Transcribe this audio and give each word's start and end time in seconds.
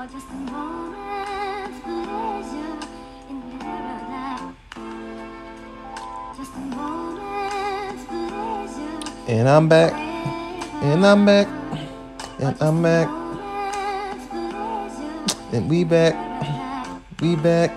or 0.00 0.06
just 0.06 0.30
a 0.30 0.34
moment's 0.34 1.80
pleasure 1.80 2.78
in 3.28 3.42
paradise. 3.58 4.54
Just 6.38 6.54
a 6.54 6.60
moment's 6.60 8.04
pleasure. 8.04 9.30
And 9.30 9.46
I'm 9.46 9.68
back. 9.68 9.92
And 10.82 11.04
I'm 11.04 11.26
back. 11.26 11.48
And 12.38 12.56
I'm 12.62 12.82
back. 12.82 13.08
And 15.52 15.68
we 15.68 15.84
back. 15.84 16.14
We 17.20 17.36
back. 17.36 17.70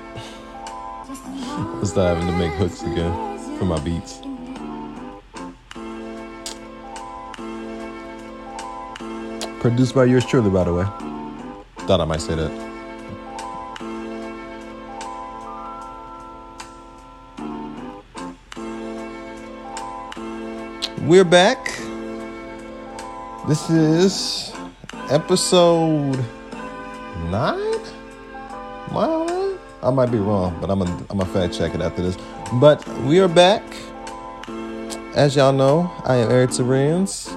Just 1.05 1.25
a 1.25 1.29
moment's 1.29 1.89
start 1.89 2.17
having 2.17 2.31
to 2.31 2.37
make 2.39 2.53
hooks 2.53 2.83
again 2.83 3.57
for 3.57 3.65
my 3.65 3.79
beats. 3.81 4.21
Produced 9.59 9.93
by 9.93 10.05
yours 10.05 10.25
truly, 10.25 10.49
by 10.49 10.63
the 10.63 10.73
way. 10.73 11.12
Thought 11.85 12.01
I 12.01 12.05
might 12.05 12.21
say 12.21 12.35
that. 12.35 12.51
We're 21.01 21.25
back. 21.25 21.65
This 23.47 23.69
is 23.69 24.53
episode 25.09 26.17
nine. 27.29 27.73
I 29.84 29.89
might 29.91 30.11
be 30.11 30.17
wrong, 30.17 30.57
but 30.61 30.70
I'm 30.70 30.81
a 30.81 31.05
I'm 31.09 31.20
a 31.20 31.25
fact 31.25 31.53
check 31.53 31.75
it 31.75 31.81
after 31.81 32.01
this. 32.01 32.17
But 32.53 32.87
we 32.99 33.20
are 33.20 33.27
back. 33.27 33.61
As 35.15 35.35
y'all 35.35 35.51
know, 35.51 35.91
I 36.05 36.15
am 36.15 36.31
Eric 36.31 36.51
Terrence. 36.51 37.35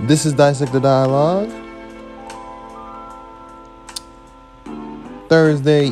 This 0.00 0.26
is 0.26 0.32
Dissect 0.32 0.72
the 0.72 0.80
Dialogue. 0.80 1.61
Thursday 5.32 5.88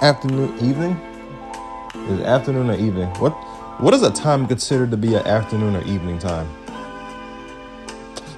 afternoon, 0.00 0.56
evening. 0.60 0.92
Is 2.08 2.20
afternoon 2.20 2.70
or 2.70 2.74
evening? 2.74 3.08
What 3.18 3.32
what 3.80 3.94
is 3.94 4.02
a 4.04 4.12
time 4.12 4.46
considered 4.46 4.92
to 4.92 4.96
be 4.96 5.16
an 5.16 5.26
afternoon 5.26 5.74
or 5.74 5.82
evening 5.82 6.20
time? 6.20 6.48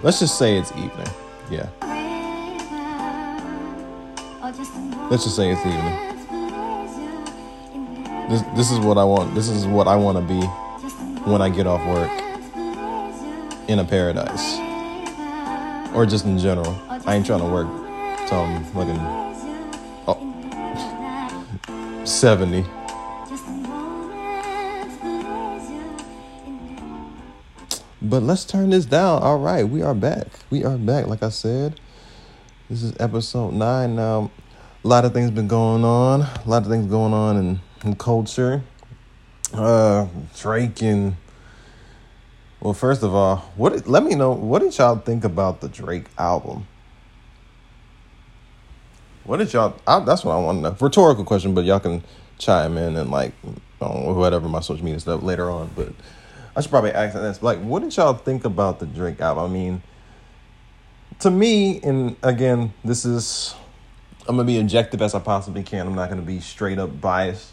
Let's 0.02 0.20
just 0.20 0.38
say 0.38 0.56
it's 0.56 0.72
evening. 0.72 1.06
Yeah, 1.50 1.68
let's 5.10 5.24
just 5.24 5.36
say 5.36 5.50
it's 5.50 5.66
evening. 5.66 5.98
This 8.30 8.40
this 8.56 8.70
is 8.70 8.78
what 8.78 8.96
I 8.96 9.05
want. 9.05 9.34
This 9.34 9.50
is 9.50 9.66
what 9.66 9.86
I 9.86 9.96
want 9.96 10.16
to 10.16 10.24
be 10.24 10.40
when 11.30 11.42
I 11.42 11.50
get 11.50 11.66
off 11.66 11.86
work 11.86 12.10
in 13.68 13.80
a 13.80 13.84
paradise, 13.84 14.56
or 15.94 16.06
just 16.06 16.24
in 16.24 16.38
general. 16.38 16.74
I 16.88 17.16
ain't 17.16 17.27
trying 17.27 17.40
to 17.40 17.52
work 17.52 17.66
till 18.30 18.40
I'm 18.40 18.64
oh, 18.74 19.33
70. 22.05 22.64
But 28.02 28.22
let's 28.22 28.44
turn 28.44 28.70
this 28.70 28.84
down. 28.84 29.22
All 29.22 29.38
right, 29.38 29.66
we 29.66 29.83
are 29.83 29.94
back. 29.94 30.27
We 30.50 30.64
are 30.64 30.77
back. 30.77 31.06
Like 31.06 31.22
I 31.22 31.30
said, 31.30 31.80
this 32.69 32.83
is 32.83 32.94
episode 33.00 33.55
nine. 33.55 33.96
Now, 33.96 34.30
a 34.84 34.88
lot 34.88 35.05
of 35.05 35.14
things 35.14 35.30
been 35.30 35.48
going 35.48 35.84
on. 35.84 36.20
A 36.20 36.42
lot 36.46 36.62
of 36.62 36.69
things 36.69 36.86
going 36.86 37.14
on 37.14 37.36
in, 37.38 37.61
in 37.83 37.96
culture. 37.96 38.62
Uh, 39.55 40.06
Drake 40.36 40.83
and 40.83 41.16
well, 42.61 42.74
first 42.74 43.02
of 43.02 43.14
all, 43.14 43.36
what? 43.56 43.86
Let 43.86 44.02
me 44.05 44.14
know. 44.14 44.33
What 44.33 44.61
did 44.61 44.77
y'all 44.78 44.96
think 44.96 45.24
about 45.24 45.61
the 45.61 45.68
Drake 45.68 46.06
album? 46.16 46.66
What 49.25 49.39
did 49.39 49.53
y'all? 49.53 49.77
I, 49.86 50.00
that's 50.00 50.25
what 50.25 50.34
I 50.34 50.41
want 50.41 50.58
to 50.58 50.62
know. 50.62 50.77
Rhetorical 50.78 51.25
question, 51.25 51.55
but 51.55 51.64
y'all 51.64 51.80
can 51.80 52.03
chime 52.39 52.77
in 52.77 52.96
and 52.96 53.11
like 53.11 53.33
on 53.80 54.14
whatever 54.17 54.48
my 54.48 54.61
social 54.61 54.85
media 54.85 55.01
stuff 55.01 55.23
later 55.23 55.51
on. 55.51 55.70
But 55.74 55.92
I 56.55 56.61
should 56.61 56.70
probably 56.70 56.92
ask 56.92 57.14
this. 57.14 57.42
Like, 57.42 57.61
what 57.61 57.83
did 57.83 57.96
y'all 57.96 58.14
think 58.14 58.45
about 58.45 58.80
the 58.80 58.86
Drake 58.86 59.20
album? 59.20 59.45
I 59.45 59.48
mean, 59.48 59.83
to 61.20 61.30
me, 61.30 61.80
and 61.83 62.17
again, 62.23 62.74
this 62.84 63.05
is 63.05 63.55
I'm 64.29 64.36
gonna 64.36 64.46
be 64.46 64.58
objective 64.58 65.02
as 65.02 65.14
I 65.14 65.18
possibly 65.20 65.63
can. 65.63 65.86
I'm 65.86 65.95
not 65.95 66.08
gonna 66.08 66.23
be 66.23 66.40
straight 66.40 66.79
up 66.79 67.01
biased. 67.01 67.52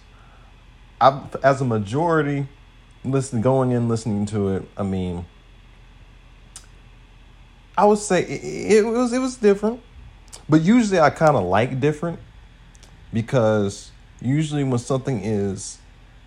I, 1.00 1.22
as 1.44 1.62
a 1.62 1.66
majority, 1.66 2.48
listen, 3.04 3.42
going 3.42 3.72
in, 3.72 3.90
listening 3.90 4.26
to 4.28 4.50
it. 4.50 4.70
I 4.78 4.84
mean, 4.84 5.26
I 7.78 7.86
would 7.86 7.98
say 7.98 8.22
it, 8.24 8.78
it 8.78 8.86
was 8.86 9.12
it 9.12 9.20
was 9.20 9.36
different, 9.36 9.82
but 10.52 10.64
usually 10.64 11.00
I 11.00 11.12
kind 11.12 11.38
of 11.38 11.46
like 11.46 11.80
different 11.80 12.20
because 13.14 13.90
usually 14.22 14.66
when 14.66 14.80
something 14.80 15.24
is 15.24 15.78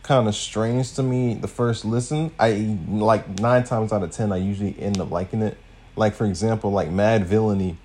kind 0.03 0.27
of 0.27 0.35
strange 0.35 0.95
to 0.95 1.03
me 1.03 1.35
the 1.35 1.47
first 1.47 1.85
listen, 1.85 2.31
I 2.39 2.79
like 2.89 3.39
nine 3.39 3.65
times 3.65 3.93
out 3.93 4.03
of 4.03 4.11
ten 4.13 4.33
I 4.33 4.39
usually 4.39 4.81
end 4.81 4.99
up 4.99 5.11
liking 5.11 5.43
it. 5.43 5.59
Like 5.95 6.15
for 6.15 6.25
example, 6.25 6.73
like 6.73 6.89
Madvillainy 6.89 7.77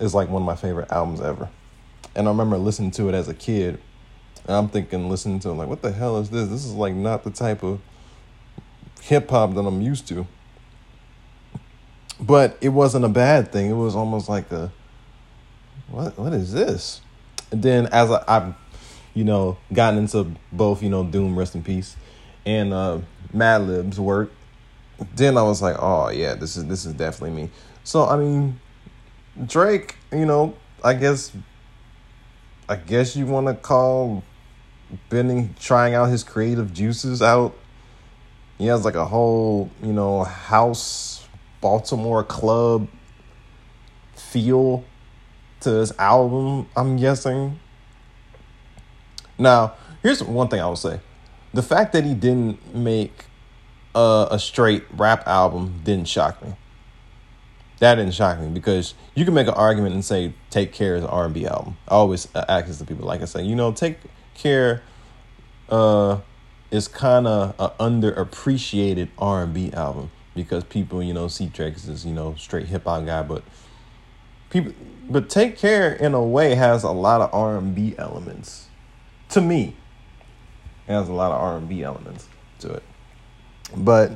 is 0.00 0.12
like 0.12 0.28
one 0.28 0.42
of 0.42 0.46
my 0.46 0.56
favorite 0.56 0.90
albums 0.90 1.20
ever, 1.20 1.48
and 2.16 2.26
I 2.26 2.30
remember 2.32 2.58
listening 2.58 2.90
to 2.92 3.08
it 3.08 3.14
as 3.14 3.28
a 3.28 3.34
kid. 3.34 3.80
And 4.44 4.56
I'm 4.56 4.68
thinking, 4.68 5.08
listening 5.08 5.38
to 5.40 5.50
it, 5.50 5.54
like, 5.54 5.68
what 5.68 5.82
the 5.82 5.92
hell 5.92 6.18
is 6.18 6.30
this? 6.30 6.48
This 6.48 6.64
is 6.64 6.72
like 6.72 6.94
not 6.94 7.22
the 7.22 7.30
type 7.30 7.62
of 7.62 7.80
hip 9.02 9.30
hop 9.30 9.54
that 9.54 9.60
I'm 9.60 9.80
used 9.80 10.08
to. 10.08 10.26
But 12.20 12.58
it 12.60 12.70
wasn't 12.70 13.04
a 13.04 13.08
bad 13.08 13.52
thing. 13.52 13.70
It 13.70 13.74
was 13.74 13.94
almost 13.94 14.28
like 14.28 14.50
a 14.50 14.72
what 15.88 16.18
what 16.18 16.32
is 16.32 16.52
this? 16.52 17.00
And 17.50 17.62
then 17.62 17.86
as 17.86 18.10
I, 18.10 18.24
I've 18.26 18.54
you 19.14 19.24
know 19.24 19.56
gotten 19.72 19.98
into 19.98 20.32
both, 20.52 20.82
you 20.82 20.90
know, 20.90 21.04
Doom 21.04 21.38
Rest 21.38 21.54
in 21.54 21.62
Peace 21.62 21.96
and 22.44 22.72
uh 22.72 22.98
Madlib's 23.32 23.98
work, 23.98 24.32
then 25.14 25.36
I 25.36 25.42
was 25.42 25.62
like, 25.62 25.76
oh 25.78 26.10
yeah, 26.10 26.34
this 26.34 26.56
is 26.56 26.66
this 26.66 26.84
is 26.86 26.92
definitely 26.94 27.42
me. 27.42 27.50
So 27.84 28.06
I 28.06 28.16
mean 28.16 28.60
Drake, 29.46 29.96
you 30.12 30.26
know, 30.26 30.54
I 30.82 30.94
guess 30.94 31.32
I 32.68 32.76
guess 32.76 33.16
you 33.16 33.26
wanna 33.26 33.54
call 33.54 34.22
bending 35.08 35.54
trying 35.58 35.94
out 35.94 36.06
his 36.06 36.22
creative 36.22 36.72
juices 36.72 37.20
out 37.20 37.54
he 38.58 38.66
has 38.66 38.84
like 38.84 38.94
a 38.94 39.04
whole, 39.04 39.70
you 39.82 39.92
know, 39.92 40.24
house 40.24 41.26
Baltimore 41.60 42.24
club 42.24 42.88
feel 44.14 44.84
to 45.60 45.70
this 45.70 45.92
album, 45.98 46.68
I'm 46.76 46.96
guessing. 46.96 47.58
Now, 49.38 49.74
here's 50.02 50.22
one 50.22 50.48
thing 50.48 50.60
I 50.60 50.66
will 50.66 50.76
say. 50.76 51.00
The 51.52 51.62
fact 51.62 51.92
that 51.92 52.04
he 52.04 52.14
didn't 52.14 52.74
make 52.74 53.26
a, 53.94 54.28
a 54.32 54.38
straight 54.38 54.84
rap 54.92 55.26
album 55.26 55.80
didn't 55.84 56.08
shock 56.08 56.42
me. 56.44 56.54
That 57.78 57.96
didn't 57.96 58.14
shock 58.14 58.38
me 58.38 58.48
because 58.48 58.94
you 59.14 59.24
can 59.24 59.34
make 59.34 59.48
an 59.48 59.54
argument 59.54 59.94
and 59.94 60.04
say 60.04 60.32
"Take 60.48 60.72
Care" 60.72 60.96
is 60.96 61.04
an 61.04 61.10
R 61.10 61.26
and 61.26 61.34
B 61.34 61.46
album. 61.46 61.76
I 61.86 61.92
always 61.92 62.28
uh, 62.34 62.44
ask 62.48 62.78
to 62.78 62.84
people, 62.84 63.06
like 63.06 63.20
I 63.20 63.26
say, 63.26 63.42
you 63.42 63.54
know, 63.54 63.72
"Take 63.72 63.98
Care" 64.34 64.82
uh, 65.68 66.20
is 66.70 66.88
kind 66.88 67.26
of 67.26 67.54
an 67.58 68.00
underappreciated 68.02 69.08
R 69.18 69.42
and 69.42 69.52
B 69.52 69.72
album 69.72 70.10
because 70.34 70.64
people, 70.64 71.02
you 71.02 71.12
know, 71.12 71.28
see 71.28 71.46
Drake 71.46 71.74
as 71.74 72.06
you 72.06 72.14
know 72.14 72.34
straight 72.36 72.66
hip 72.66 72.84
hop 72.84 73.04
guy, 73.04 73.22
but 73.22 73.42
people, 74.50 74.72
but 75.08 75.28
"Take 75.28 75.56
Care" 75.56 75.92
in 75.92 76.14
a 76.14 76.22
way 76.22 76.54
has 76.54 76.82
a 76.82 76.90
lot 76.90 77.20
of 77.20 77.32
R 77.32 77.56
and 77.56 77.74
B 77.74 77.94
elements. 77.98 78.68
To 79.30 79.40
me, 79.40 79.76
it 80.86 80.92
has 80.92 81.08
a 81.08 81.12
lot 81.12 81.32
of 81.32 81.40
R 81.40 81.56
and 81.58 81.68
B 81.68 81.82
elements 81.82 82.28
to 82.60 82.72
it, 82.72 82.82
but 83.76 84.12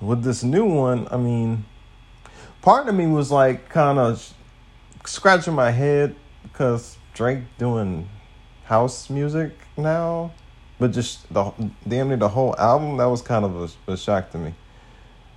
with 0.00 0.22
this 0.22 0.42
new 0.42 0.64
one, 0.64 1.06
I 1.10 1.16
mean 1.16 1.64
part 2.62 2.88
of 2.88 2.94
me 2.94 3.06
was 3.06 3.30
like 3.30 3.68
kind 3.68 3.98
of 3.98 4.32
scratching 5.04 5.54
my 5.54 5.70
head 5.70 6.14
because 6.42 6.98
Drake 7.14 7.40
doing 7.58 8.08
house 8.64 9.10
music 9.10 9.52
now, 9.76 10.32
but 10.78 10.92
just 10.92 11.32
the 11.32 11.52
damn 11.86 12.08
near 12.08 12.16
the 12.16 12.28
whole 12.28 12.54
album 12.58 12.96
that 12.98 13.06
was 13.06 13.22
kind 13.22 13.44
of 13.44 13.74
a, 13.88 13.92
a 13.92 13.96
shock 13.96 14.30
to 14.30 14.38
me, 14.38 14.54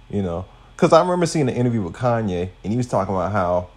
you 0.10 0.22
know, 0.22 0.46
because 0.76 0.94
I 0.94 1.02
remember 1.02 1.26
seeing 1.26 1.50
an 1.50 1.56
interview 1.56 1.82
with 1.82 1.94
Kanye 1.94 2.50
and 2.64 2.72
he 2.72 2.78
was 2.78 2.88
talking 2.88 3.14
about 3.14 3.32
how 3.32 3.70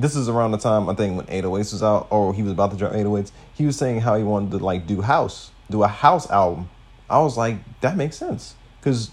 this 0.00 0.16
is 0.16 0.28
around 0.28 0.52
the 0.52 0.58
time 0.58 0.88
I 0.88 0.94
think 0.94 1.16
when 1.16 1.26
808s 1.26 1.72
was 1.72 1.82
out 1.82 2.06
or 2.10 2.32
he 2.32 2.42
was 2.42 2.52
about 2.52 2.70
to 2.70 2.76
drop 2.76 2.92
808s. 2.92 3.32
He 3.54 3.66
was 3.66 3.76
saying 3.76 4.00
how 4.00 4.16
he 4.16 4.24
wanted 4.24 4.52
to 4.52 4.58
like 4.58 4.86
do 4.86 5.02
house, 5.02 5.50
do 5.70 5.82
a 5.82 5.88
house 5.88 6.30
album. 6.30 6.70
I 7.08 7.18
was 7.20 7.36
like, 7.36 7.56
that 7.80 7.96
makes 7.96 8.16
sense 8.16 8.54
because 8.80 9.10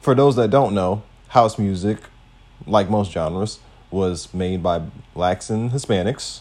for 0.00 0.14
those 0.14 0.36
that 0.36 0.50
don't 0.50 0.74
know, 0.74 1.02
house 1.28 1.58
music 1.58 1.98
like 2.66 2.90
most 2.90 3.12
genres, 3.12 3.60
was 3.90 4.32
made 4.34 4.62
by 4.62 4.82
blacks 5.14 5.50
and 5.50 5.70
Hispanics. 5.70 6.40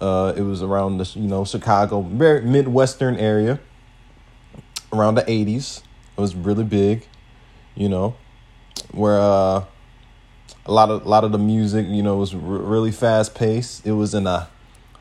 Uh, 0.00 0.32
it 0.36 0.42
was 0.42 0.62
around 0.62 0.98
the 0.98 1.04
you 1.14 1.28
know 1.28 1.44
Chicago, 1.44 2.00
very 2.00 2.40
midwestern 2.40 3.16
area. 3.16 3.60
Around 4.92 5.14
the 5.14 5.30
eighties, 5.30 5.82
it 6.16 6.20
was 6.20 6.34
really 6.34 6.64
big, 6.64 7.06
you 7.76 7.88
know, 7.88 8.16
where 8.90 9.20
uh, 9.20 9.64
a 10.70 10.72
lot 10.72 10.88
of 10.88 11.04
a 11.04 11.08
lot 11.08 11.24
of 11.24 11.32
the 11.32 11.38
music, 11.38 11.86
you 11.88 12.02
know, 12.02 12.16
was 12.16 12.32
r- 12.32 12.40
really 12.40 12.92
fast 12.92 13.34
paced. 13.34 13.84
It 13.84 13.92
was 13.92 14.14
in 14.14 14.26
a 14.26 14.48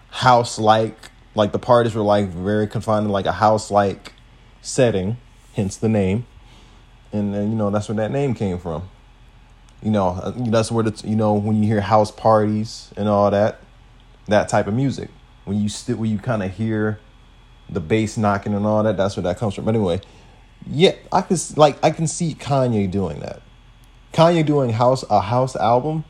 house 0.09 0.57
like, 0.57 1.11
like 1.35 1.51
the 1.51 1.59
parties 1.59 1.93
were 1.93 2.01
like 2.01 2.27
very 2.29 2.67
confined 2.67 3.05
to 3.05 3.11
like 3.11 3.27
a 3.27 3.33
house 3.33 3.69
like 3.69 4.13
setting, 4.61 5.17
hence 5.53 5.77
the 5.77 5.87
name. 5.87 6.25
And 7.13 7.33
then, 7.33 7.51
you 7.51 7.55
know, 7.55 7.69
that's 7.69 7.87
where 7.87 7.95
that 7.97 8.11
name 8.11 8.33
came 8.33 8.57
from. 8.57 8.89
You 9.83 9.91
know, 9.91 10.09
uh, 10.09 10.33
that's 10.35 10.71
where 10.71 10.83
the, 10.83 11.07
you 11.07 11.15
know, 11.15 11.33
when 11.35 11.61
you 11.61 11.67
hear 11.67 11.81
house 11.81 12.11
parties 12.11 12.91
and 12.97 13.07
all 13.07 13.29
that, 13.29 13.61
that 14.27 14.49
type 14.49 14.65
of 14.65 14.73
music. 14.73 15.09
When 15.45 15.61
you 15.61 15.69
sit, 15.69 15.99
when 15.99 16.09
you 16.09 16.17
kind 16.17 16.41
of 16.41 16.51
hear 16.51 16.99
the 17.69 17.79
bass 17.79 18.17
knocking 18.17 18.55
and 18.55 18.65
all 18.65 18.81
that, 18.83 18.97
that's 18.97 19.15
where 19.15 19.23
that 19.23 19.37
comes 19.37 19.53
from. 19.53 19.65
But 19.65 19.75
anyway, 19.75 20.01
yeah, 20.67 20.95
I 21.11 21.21
can 21.21 21.37
like 21.55 21.83
I 21.83 21.91
can 21.91 22.07
see 22.07 22.33
Kanye 22.33 22.89
doing 22.89 23.19
that. 23.19 23.41
Kanye 24.13 24.45
doing 24.45 24.71
house 24.71 25.03
a 25.09 25.21
house 25.21 25.55
album 25.55 26.05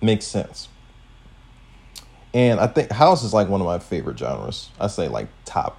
makes 0.00 0.26
sense. 0.26 0.68
And 2.34 2.60
I 2.60 2.66
think 2.66 2.90
house 2.90 3.22
is 3.22 3.34
like 3.34 3.48
one 3.48 3.60
of 3.60 3.66
my 3.66 3.78
favorite 3.78 4.18
genres. 4.18 4.70
I 4.80 4.86
say 4.86 5.08
like 5.08 5.28
top 5.44 5.78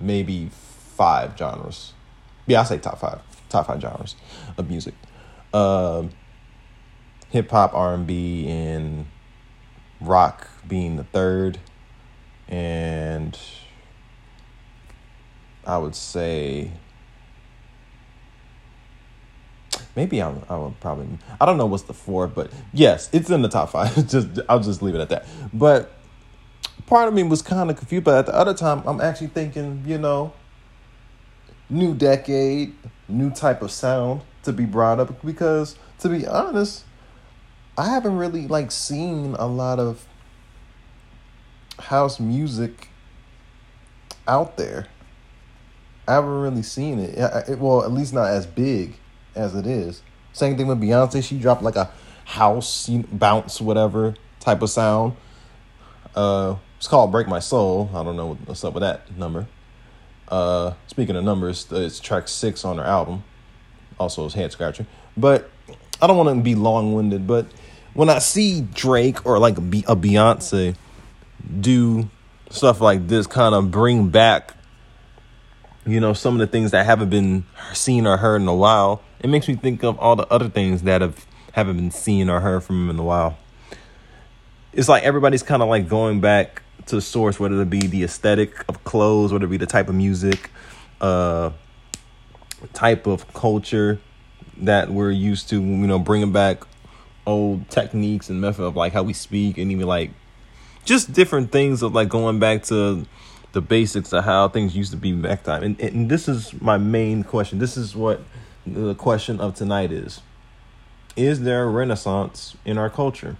maybe 0.00 0.50
five 0.52 1.38
genres. 1.38 1.92
Yeah, 2.46 2.60
I 2.60 2.64
say 2.64 2.78
top 2.78 2.98
five. 2.98 3.20
Top 3.48 3.66
five 3.66 3.80
genres 3.80 4.16
of 4.56 4.68
music. 4.68 4.94
Um 5.54 6.10
hip 7.30 7.50
hop, 7.50 7.72
R 7.72 7.94
and 7.94 8.06
B, 8.06 8.46
and 8.48 9.06
rock 10.00 10.48
being 10.66 10.96
the 10.96 11.04
third. 11.04 11.58
And 12.48 13.38
I 15.64 15.78
would 15.78 15.94
say 15.94 16.72
maybe 19.96 20.20
I'm, 20.22 20.42
I 20.48 20.56
would 20.56 20.78
probably 20.80 21.06
I 21.40 21.46
don't 21.46 21.58
know 21.58 21.66
what's 21.66 21.84
the 21.84 21.94
fourth, 21.94 22.34
but 22.34 22.50
yes, 22.72 23.08
it's 23.12 23.30
in 23.30 23.42
the 23.42 23.48
top 23.48 23.70
five. 23.70 23.94
just 24.08 24.28
I'll 24.48 24.60
just 24.60 24.82
leave 24.82 24.94
it 24.94 25.00
at 25.00 25.08
that. 25.10 25.26
But 25.52 25.92
part 26.86 27.08
of 27.08 27.14
me 27.14 27.22
was 27.22 27.42
kind 27.42 27.70
of 27.70 27.76
confused, 27.76 28.04
but 28.04 28.14
at 28.18 28.26
the 28.26 28.34
other 28.34 28.54
time, 28.54 28.82
I'm 28.86 29.00
actually 29.00 29.28
thinking, 29.28 29.84
you 29.86 29.98
know, 29.98 30.32
new 31.68 31.94
decade, 31.94 32.74
new 33.08 33.30
type 33.30 33.62
of 33.62 33.70
sound 33.70 34.22
to 34.42 34.52
be 34.52 34.64
brought 34.64 35.00
up 35.00 35.24
because 35.24 35.76
to 36.00 36.08
be 36.08 36.26
honest, 36.26 36.84
I 37.78 37.86
haven't 37.88 38.16
really 38.16 38.46
like 38.48 38.70
seen 38.70 39.34
a 39.38 39.46
lot 39.46 39.78
of 39.78 40.04
house 41.78 42.20
music 42.20 42.88
out 44.28 44.56
there. 44.56 44.86
I 46.06 46.14
haven't 46.14 46.40
really 46.40 46.62
seen 46.62 46.98
it. 46.98 47.18
I- 47.18 47.44
I- 47.52 47.54
Well, 47.54 47.82
at 47.84 47.92
least 47.92 48.12
not 48.12 48.28
as 48.30 48.46
big 48.46 48.96
as 49.34 49.54
it 49.54 49.66
is. 49.66 50.02
Same 50.32 50.56
thing 50.56 50.66
with 50.66 50.80
Beyonce. 50.80 51.22
She 51.22 51.38
dropped 51.38 51.62
like 51.62 51.76
a 51.76 51.90
house 52.24 52.88
bounce, 52.88 53.60
whatever 53.60 54.14
type 54.40 54.62
of 54.62 54.70
sound. 54.70 55.14
Uh, 56.14 56.56
it's 56.78 56.88
called 56.88 57.12
"Break 57.12 57.28
My 57.28 57.38
Soul." 57.38 57.90
I 57.94 58.02
don't 58.02 58.16
know 58.16 58.34
what's 58.44 58.64
up 58.64 58.74
with 58.74 58.82
that 58.82 59.16
number. 59.16 59.46
Uh, 60.28 60.72
speaking 60.86 61.16
of 61.16 61.24
numbers, 61.24 61.66
it's 61.70 62.00
track 62.00 62.28
six 62.28 62.64
on 62.64 62.78
her 62.78 62.84
album. 62.84 63.24
Also, 64.00 64.24
it's 64.24 64.34
head 64.34 64.50
scratcher. 64.52 64.86
But 65.16 65.50
I 66.00 66.06
don't 66.06 66.16
want 66.16 66.36
to 66.36 66.42
be 66.42 66.54
long 66.54 66.94
winded. 66.94 67.26
But 67.26 67.46
when 67.94 68.08
I 68.08 68.18
see 68.18 68.62
Drake 68.62 69.26
or 69.26 69.38
like 69.38 69.58
a 69.58 69.60
Beyonce 69.60 70.74
do 71.60 72.08
stuff 72.50 72.80
like 72.80 73.08
this, 73.08 73.26
kind 73.26 73.54
of 73.54 73.70
bring 73.70 74.08
back 74.08 74.54
you 75.86 76.00
know 76.00 76.12
some 76.12 76.34
of 76.34 76.40
the 76.40 76.46
things 76.46 76.70
that 76.70 76.86
haven't 76.86 77.10
been 77.10 77.44
seen 77.72 78.06
or 78.06 78.16
heard 78.16 78.40
in 78.40 78.48
a 78.48 78.54
while. 78.54 79.02
It 79.20 79.28
makes 79.28 79.48
me 79.48 79.56
think 79.56 79.82
of 79.82 79.98
all 79.98 80.16
the 80.16 80.26
other 80.28 80.48
things 80.48 80.82
that 80.82 81.00
have 81.00 81.26
haven't 81.52 81.76
been 81.76 81.90
seen 81.90 82.28
or 82.28 82.40
heard 82.40 82.64
from 82.64 82.84
him 82.84 82.90
in 82.90 82.98
a 82.98 83.04
while. 83.04 83.38
It's 84.72 84.88
like 84.88 85.02
everybody's 85.02 85.42
kind 85.42 85.62
of 85.62 85.68
like 85.68 85.88
going 85.88 86.20
back 86.20 86.62
to 86.86 87.00
source 87.00 87.38
whether 87.38 87.60
it 87.60 87.70
be 87.70 87.86
the 87.86 88.02
aesthetic 88.02 88.64
of 88.68 88.82
clothes 88.84 89.32
whether 89.32 89.44
it 89.44 89.48
be 89.48 89.56
the 89.56 89.66
type 89.66 89.88
of 89.88 89.94
music 89.94 90.50
uh 91.00 91.50
type 92.72 93.06
of 93.06 93.32
culture 93.34 94.00
that 94.56 94.90
we're 94.90 95.10
used 95.10 95.48
to 95.48 95.60
you 95.60 95.86
know 95.86 95.98
bringing 95.98 96.32
back 96.32 96.62
old 97.26 97.68
techniques 97.70 98.28
and 98.28 98.40
method 98.40 98.64
of 98.64 98.76
like 98.76 98.92
how 98.92 99.02
we 99.02 99.12
speak 99.12 99.58
and 99.58 99.70
even 99.70 99.86
like 99.86 100.10
just 100.84 101.12
different 101.12 101.52
things 101.52 101.82
of 101.82 101.94
like 101.94 102.08
going 102.08 102.38
back 102.38 102.62
to 102.64 103.06
the 103.52 103.60
basics 103.60 104.12
of 104.12 104.24
how 104.24 104.48
things 104.48 104.74
used 104.76 104.90
to 104.92 104.96
be 104.96 105.12
back 105.12 105.44
time. 105.44 105.62
And, 105.62 105.80
and 105.80 106.08
this 106.08 106.28
is 106.28 106.60
my 106.60 106.78
main 106.78 107.22
question. 107.22 107.58
This 107.58 107.76
is 107.76 107.94
what 107.94 108.20
the 108.66 108.94
question 108.94 109.40
of 109.40 109.54
tonight 109.54 109.92
is. 109.92 110.20
Is 111.16 111.42
there 111.42 111.64
a 111.64 111.68
renaissance 111.68 112.56
in 112.64 112.78
our 112.78 112.88
culture? 112.88 113.36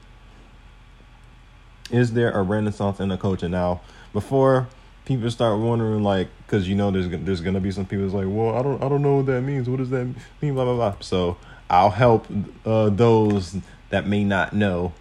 Is 1.91 2.13
there 2.13 2.31
a 2.31 2.43
renaissance 2.43 3.01
in 3.01 3.09
the 3.09 3.17
culture 3.17 3.49
now? 3.49 3.81
Before 4.13 4.69
people 5.05 5.31
start 5.31 5.59
wondering, 5.59 6.03
like, 6.03 6.29
because 6.47 6.69
you 6.69 6.75
know 6.75 6.91
there's 6.91 7.09
there's 7.09 7.41
gonna 7.41 7.61
be 7.61 7.71
some 7.71 7.87
people 7.87 8.05
that's 8.05 8.15
like, 8.15 8.27
well, 8.29 8.55
I 8.57 8.63
don't 8.63 8.83
I 8.83 8.89
don't 8.89 9.03
know 9.03 9.17
what 9.17 9.27
that 9.27 9.43
means. 9.43 9.69
What 9.69 9.79
does 9.79 9.91
that 9.91 10.05
mean? 10.41 10.55
Blah 10.55 10.65
blah 10.65 10.75
blah. 10.75 10.95
So 11.01 11.37
I'll 11.71 11.91
help 11.91 12.27
uh, 12.65 12.91
those 12.91 13.57
that 13.91 14.07
may 14.07 14.25
not 14.25 14.53
know 14.53 14.93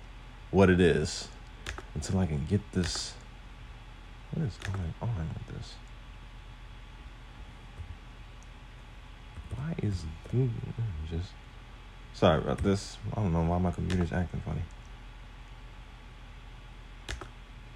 what 0.52 0.70
it 0.70 0.80
is 0.80 1.28
until 1.96 2.20
I 2.20 2.26
can 2.26 2.46
get 2.46 2.62
this. 2.72 3.14
What 4.34 4.48
is 4.48 4.58
going 4.58 4.94
on 5.02 5.30
with 5.48 5.58
this? 5.58 5.76
Why 9.56 9.76
is 9.84 10.06
just? 11.10 11.32
Sorry 12.14 12.40
about 12.40 12.60
this. 12.60 12.98
I 13.12 13.16
don't 13.16 13.34
know 13.34 13.44
why 13.44 13.58
my 13.58 13.72
computer's 13.72 14.14
acting 14.14 14.42
funny. 14.42 14.62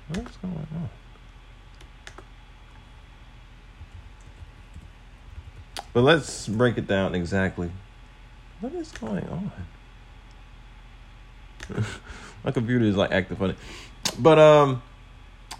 What's 0.09 0.37
going 0.37 0.53
on? 0.53 0.89
But 5.93 6.01
let's 6.01 6.47
break 6.47 6.77
it 6.77 6.87
down 6.87 7.15
exactly. 7.15 7.71
What 8.59 8.73
is 8.73 8.91
going 8.91 9.27
on? 9.27 9.51
my 12.43 12.51
computer 12.51 12.85
is 12.85 12.95
like 12.95 13.11
acting 13.11 13.37
funny. 13.37 13.55
But 14.19 14.37
um 14.37 14.81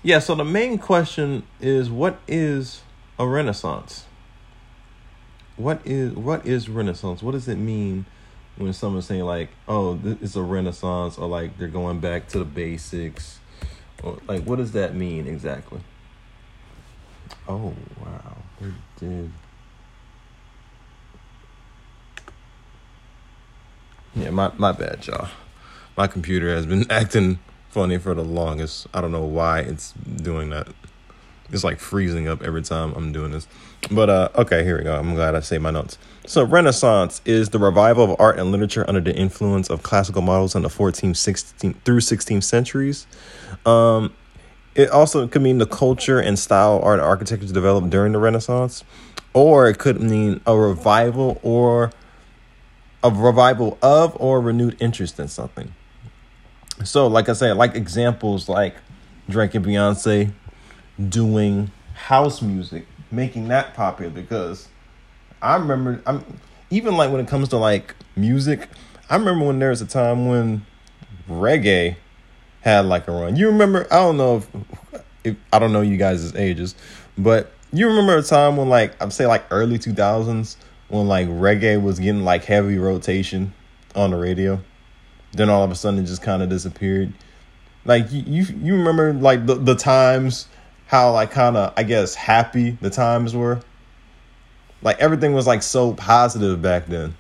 yeah, 0.06 0.20
so 0.20 0.36
the 0.36 0.46
main 0.46 0.78
question 0.78 1.42
is 1.60 1.90
what 1.90 2.20
is 2.28 2.84
a 3.18 3.26
renaissance? 3.28 4.06
What 5.58 5.82
is 5.84 6.14
what 6.14 6.46
is 6.46 6.70
renaissance? 6.70 7.24
What 7.24 7.32
does 7.32 7.48
it 7.48 7.56
mean 7.56 8.06
when 8.56 8.72
someone's 8.72 9.08
saying 9.08 9.24
like, 9.24 9.50
"Oh, 9.68 10.00
is 10.22 10.36
a 10.36 10.44
renaissance," 10.44 11.18
or 11.18 11.28
like 11.28 11.58
they're 11.58 11.68
going 11.68 12.02
back 12.02 12.28
to 12.30 12.38
the 12.38 12.46
basics, 12.46 13.40
or 14.04 14.20
like 14.28 14.44
what 14.44 14.58
does 14.58 14.74
that 14.74 14.94
mean 14.94 15.26
exactly? 15.26 15.80
Oh 17.48 17.74
wow, 18.00 18.38
they 18.62 18.72
did. 19.00 19.32
Yeah, 24.14 24.30
my 24.30 24.52
my 24.56 24.72
bad, 24.72 25.08
y'all. 25.08 25.30
My 25.98 26.06
computer 26.06 26.54
has 26.54 26.68
been 26.68 26.86
acting 26.92 27.40
funny 27.76 27.98
for 27.98 28.14
the 28.14 28.24
longest. 28.24 28.88
I 28.94 29.02
don't 29.02 29.12
know 29.12 29.26
why 29.26 29.60
it's 29.60 29.92
doing 29.92 30.50
that. 30.52 30.70
It's 31.52 31.66
like 31.66 31.78
freezing 31.78 32.26
up 32.26 32.42
every 32.42 32.62
time 32.62 32.94
I'm 32.96 33.12
doing 33.12 33.32
this. 33.32 33.50
But 33.92 34.10
uh 34.10 34.30
okay, 34.36 34.64
here 34.64 34.78
we 34.78 34.86
go. 34.86 34.96
I'm 34.96 35.14
glad 35.14 35.36
I 35.36 35.42
saved 35.42 35.62
my 35.62 35.72
notes. 35.72 35.98
So 36.26 36.46
Renaissance 36.46 37.22
is 37.26 37.50
the 37.50 37.60
revival 37.60 38.06
of 38.06 38.16
art 38.18 38.40
and 38.40 38.50
literature 38.50 38.86
under 38.88 39.02
the 39.02 39.14
influence 39.14 39.70
of 39.70 39.84
classical 39.84 40.22
models 40.22 40.56
in 40.56 40.62
the 40.62 40.70
14th, 40.70 41.18
16th 41.18 41.76
through 41.84 42.00
16th 42.00 42.46
centuries. 42.46 43.08
Um 43.66 44.14
it 44.74 44.90
also 44.90 45.28
could 45.28 45.42
mean 45.42 45.58
the 45.58 45.66
culture 45.66 46.20
and 46.22 46.40
style 46.40 46.80
art 46.82 47.00
and 47.00 47.08
architecture 47.08 47.46
developed 47.46 47.90
during 47.90 48.14
the 48.14 48.20
Renaissance, 48.20 48.86
or 49.34 49.68
it 49.68 49.80
could 49.80 50.00
mean 50.00 50.40
a 50.48 50.56
revival 50.56 51.42
or 51.44 51.92
a 53.04 53.12
revival 53.12 53.78
of 53.82 54.16
or 54.18 54.40
renewed 54.40 54.78
interest 54.80 55.20
in 55.20 55.28
something. 55.28 55.74
So, 56.84 57.08
like 57.08 57.30
I 57.30 57.34
said, 57.34 57.58
like 57.58 57.76
examples 57.76 58.50
like 58.50 58.76
Drake 59.30 59.56
and 59.56 59.66
Beyonce 59.66 60.32
doing 61.10 61.72
house 61.94 62.42
music, 62.42 62.86
making 63.12 63.48
that 63.48 63.74
popular 63.74 64.12
because 64.12 64.68
I 65.42 65.56
remember 65.56 66.02
I'm 66.06 66.40
even 66.70 66.98
like 66.98 67.12
when 67.12 67.22
it 67.22 67.28
comes 67.28 67.50
to 67.50 67.58
like 67.58 67.96
music, 68.16 68.68
I 69.10 69.16
remember 69.16 69.46
when 69.46 69.60
there 69.60 69.70
was 69.70 69.82
a 69.82 69.86
time 69.86 70.28
when 70.28 70.66
reggae 71.30 71.96
had 72.62 72.86
like 72.86 73.08
a 73.08 73.12
run. 73.12 73.36
You 73.36 73.48
remember 73.48 73.88
I 73.92 73.98
don't 73.98 74.18
know 74.18 74.38
if, 74.38 74.48
if 75.24 75.38
I 75.54 75.60
don't 75.60 75.72
know 75.72 75.82
you 75.82 75.98
guys' 75.98 76.36
ages, 76.36 76.76
but 77.18 77.52
you 77.72 77.88
remember 77.88 78.18
a 78.18 78.24
time 78.24 78.58
when 78.58 78.70
like 78.70 79.02
I'm 79.02 79.12
say 79.12 79.26
like 79.26 79.46
early 79.52 79.78
2000s 79.78 80.56
when 80.90 81.08
like 81.08 81.28
reggae 81.28 81.82
was 81.82 82.00
getting 82.00 82.24
like 82.24 82.44
heavy 82.44 82.78
rotation 82.78 83.54
on 83.96 84.12
the 84.12 84.18
radio. 84.18 84.62
Then 85.36 85.50
all 85.50 85.64
of 85.64 85.72
a 85.72 85.76
sudden 85.76 86.00
it 86.00 86.04
just 86.04 86.22
kind 86.22 86.42
of 86.42 86.50
disappeared. 86.50 87.14
Like 87.84 88.12
you, 88.12 88.44
you, 88.44 88.76
remember 88.76 89.14
like 89.14 89.46
the 89.46 89.56
the 89.56 89.76
times 89.76 90.48
how 90.88 91.12
like 91.12 91.32
kind 91.32 91.58
of 91.58 91.74
I 91.78 91.84
guess 91.84 92.16
happy 92.16 92.72
the 92.82 92.90
times 92.90 93.36
were. 93.36 93.62
Like 94.82 95.00
everything 95.00 95.34
was 95.34 95.48
like 95.48 95.64
so 95.64 95.94
positive 95.94 96.62
back 96.62 96.88
then. 96.88 97.16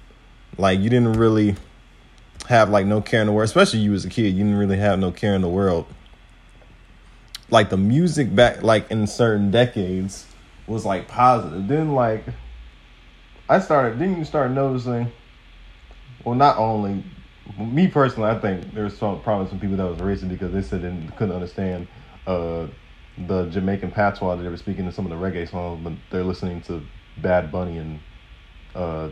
Like 0.57 0.79
you 0.79 0.89
didn't 0.89 1.13
really 1.13 1.55
have 2.47 2.69
like 2.69 2.85
no 2.85 3.01
care 3.01 3.21
in 3.21 3.27
the 3.27 3.33
world, 3.33 3.45
especially 3.45 3.79
you 3.79 3.93
as 3.93 4.05
a 4.05 4.09
kid. 4.09 4.33
You 4.33 4.43
didn't 4.43 4.57
really 4.57 4.77
have 4.77 4.99
no 4.99 5.11
care 5.11 5.35
in 5.35 5.41
the 5.41 5.49
world. 5.49 5.85
like 7.49 7.69
the 7.69 7.77
music 7.77 8.33
back 8.35 8.63
like 8.63 8.89
in 8.89 9.05
certain 9.07 9.51
decades 9.51 10.25
was 10.67 10.85
like 10.85 11.07
positive. 11.07 11.67
Then 11.67 11.93
like 11.93 12.23
I 13.49 13.59
started 13.59 13.99
then 13.99 14.17
you 14.17 14.25
start 14.25 14.51
noticing 14.51 15.11
well 16.23 16.35
not 16.35 16.57
only 16.57 17.03
me 17.57 17.87
personally 17.87 18.29
I 18.29 18.39
think 18.39 18.73
there's 18.73 18.97
some 18.97 19.21
probably 19.21 19.49
some 19.49 19.59
people 19.59 19.77
that 19.77 19.85
was 19.85 19.99
racist 19.99 20.29
because 20.29 20.51
they 20.51 20.61
said 20.61 20.81
they 20.81 21.15
couldn't 21.15 21.35
understand 21.35 21.87
uh 22.27 22.67
the 23.17 23.45
Jamaican 23.45 23.91
patois 23.91 24.35
that 24.35 24.43
they 24.43 24.49
were 24.49 24.57
speaking 24.57 24.85
in 24.85 24.91
some 24.91 25.05
of 25.05 25.09
the 25.09 25.15
reggae 25.15 25.49
songs, 25.49 25.81
but 25.83 25.93
they're 26.09 26.23
listening 26.23 26.61
to 26.63 26.85
Bad 27.17 27.51
Bunny 27.51 27.77
and 27.77 27.99
uh 28.75 29.09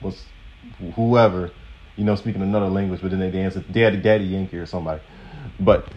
what's 0.00 0.24
whoever, 0.94 1.52
you 1.96 2.04
know, 2.04 2.14
speaking 2.14 2.42
another 2.42 2.68
language, 2.68 3.00
but 3.02 3.10
then 3.10 3.20
they 3.20 3.30
dance 3.30 3.54
with 3.54 3.70
Daddy 3.72 3.98
Daddy 3.98 4.24
Yankee 4.24 4.56
or 4.58 4.66
somebody. 4.66 5.02
But 5.60 5.92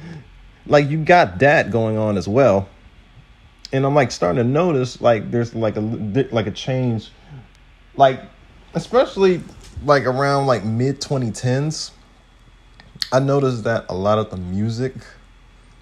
like 0.67 0.89
you 0.89 1.03
got 1.03 1.39
that 1.39 1.71
going 1.71 1.97
on 1.97 2.17
as 2.17 2.27
well 2.27 2.69
and 3.71 3.85
i'm 3.85 3.93
like 3.95 4.11
starting 4.11 4.37
to 4.37 4.49
notice 4.49 5.01
like 5.01 5.31
there's 5.31 5.53
like 5.55 5.75
a 5.77 5.81
like 6.31 6.47
a 6.47 6.51
change 6.51 7.11
like 7.95 8.21
especially 8.73 9.41
like 9.83 10.05
around 10.05 10.45
like 10.47 10.63
mid 10.63 11.01
2010s 11.01 11.91
i 13.11 13.19
noticed 13.19 13.63
that 13.63 13.85
a 13.89 13.93
lot 13.93 14.17
of 14.17 14.29
the 14.29 14.37
music 14.37 14.93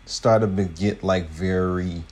started 0.05 0.57
to 0.57 0.65
get 0.65 1.03
like 1.03 1.29
very 1.29 2.03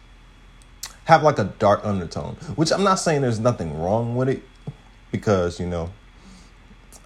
have 1.05 1.23
like 1.23 1.39
a 1.39 1.45
dark 1.59 1.83
undertone 1.83 2.35
which 2.55 2.71
i'm 2.71 2.83
not 2.83 2.95
saying 2.95 3.21
there's 3.21 3.39
nothing 3.39 3.77
wrong 3.79 4.15
with 4.15 4.29
it 4.29 4.43
because 5.11 5.59
you 5.59 5.65
know 5.65 5.89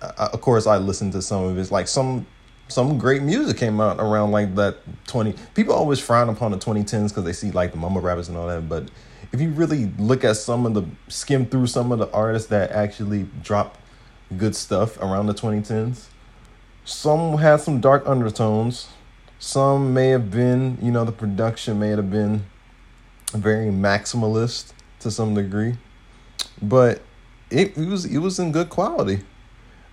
I, 0.02 0.30
of 0.34 0.42
course 0.42 0.68
i 0.68 0.78
listened 0.78 1.14
to 1.14 1.22
some 1.22 1.44
of 1.46 1.58
it. 1.58 1.72
Like 1.72 1.88
some 1.88 2.28
some 2.68 2.98
great 2.98 3.22
music 3.22 3.58
came 3.58 3.80
out 3.80 4.00
around 4.00 4.32
like 4.32 4.56
that 4.56 4.78
20 5.08 5.36
people 5.54 5.74
always 5.74 6.00
frown 6.00 6.30
upon 6.30 6.52
the 6.52 6.58
2010s 6.58 7.10
because 7.10 7.24
they 7.24 7.34
see 7.34 7.52
like 7.52 7.72
the 7.72 7.78
mumble 7.78 8.02
rappers 8.02 8.28
and 8.28 8.38
all 8.38 8.48
that 8.48 8.68
but 8.68 8.90
if 9.32 9.40
you 9.40 9.50
really 9.52 9.86
look 10.00 10.24
at 10.24 10.36
some 10.38 10.66
of 10.66 10.74
the 10.74 10.84
skim 11.08 11.46
through 11.46 11.68
some 11.68 11.92
of 11.92 12.00
the 12.00 12.10
artists 12.12 12.48
that 12.50 12.72
actually 12.72 13.28
drop 13.44 13.78
good 14.38 14.56
stuff 14.56 14.98
around 14.98 15.28
the 15.28 15.34
2010s 15.34 16.08
some 16.86 17.40
had 17.40 17.62
some 17.62 17.82
dark 17.82 18.08
undertones. 18.08 18.90
Some 19.40 19.94
may 19.94 20.10
have 20.10 20.30
been 20.30 20.78
you 20.82 20.92
know 20.92 21.04
the 21.04 21.12
production 21.12 21.80
may 21.80 21.90
have 21.90 22.12
been 22.12 22.46
very 23.32 23.72
maximalist 23.72 24.72
to 25.00 25.10
some 25.12 25.34
degree 25.34 25.76
but 26.62 27.02
it, 27.50 27.78
it 27.78 27.88
was 27.88 28.06
it 28.06 28.20
was 28.20 28.40
in 28.40 28.52
good 28.52 28.70
quality. 28.70 29.22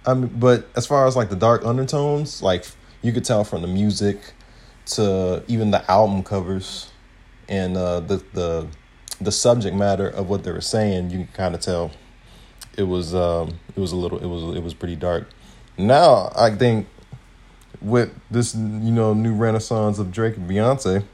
I 0.07 0.15
mean, 0.15 0.33
but 0.39 0.69
as 0.77 0.87
far 0.87 1.07
as 1.07 1.17
like 1.17 1.31
the 1.31 1.37
dark 1.37 1.65
undertones, 1.65 2.43
like 2.43 2.67
you 3.03 3.12
could 3.12 3.25
tell 3.25 3.45
from 3.45 3.62
the 3.62 3.69
music 3.69 4.35
to 4.85 5.43
even 5.49 5.71
the 5.71 5.89
album 5.91 6.23
covers 6.23 6.91
and 7.49 7.77
uh, 7.77 8.01
the 8.01 8.23
the 8.33 8.67
the 9.21 9.33
subject 9.33 9.77
matter 9.77 10.09
of 10.09 10.29
what 10.29 10.45
they 10.45 10.53
were 10.53 10.61
saying, 10.61 11.11
you 11.11 11.19
can 11.19 11.29
kind 11.29 11.55
of 11.55 11.61
tell 11.61 11.91
it 12.76 12.85
was 12.85 13.14
um, 13.14 13.59
it 13.76 13.81
was 13.81 13.93
a 13.93 13.97
little 13.97 14.19
it 14.19 14.26
was 14.26 14.57
it 14.57 14.62
was 14.62 14.75
pretty 14.75 14.97
dark. 14.97 15.29
Now 15.79 16.33
I 16.37 16.50
think 16.50 16.87
with 17.81 18.11
this 18.31 18.55
you 18.55 18.61
know 18.93 19.14
new 19.14 19.35
renaissance 19.35 19.99
of 19.99 20.12
Drake 20.12 20.37
and 20.37 20.49
Beyonce, 20.49 21.05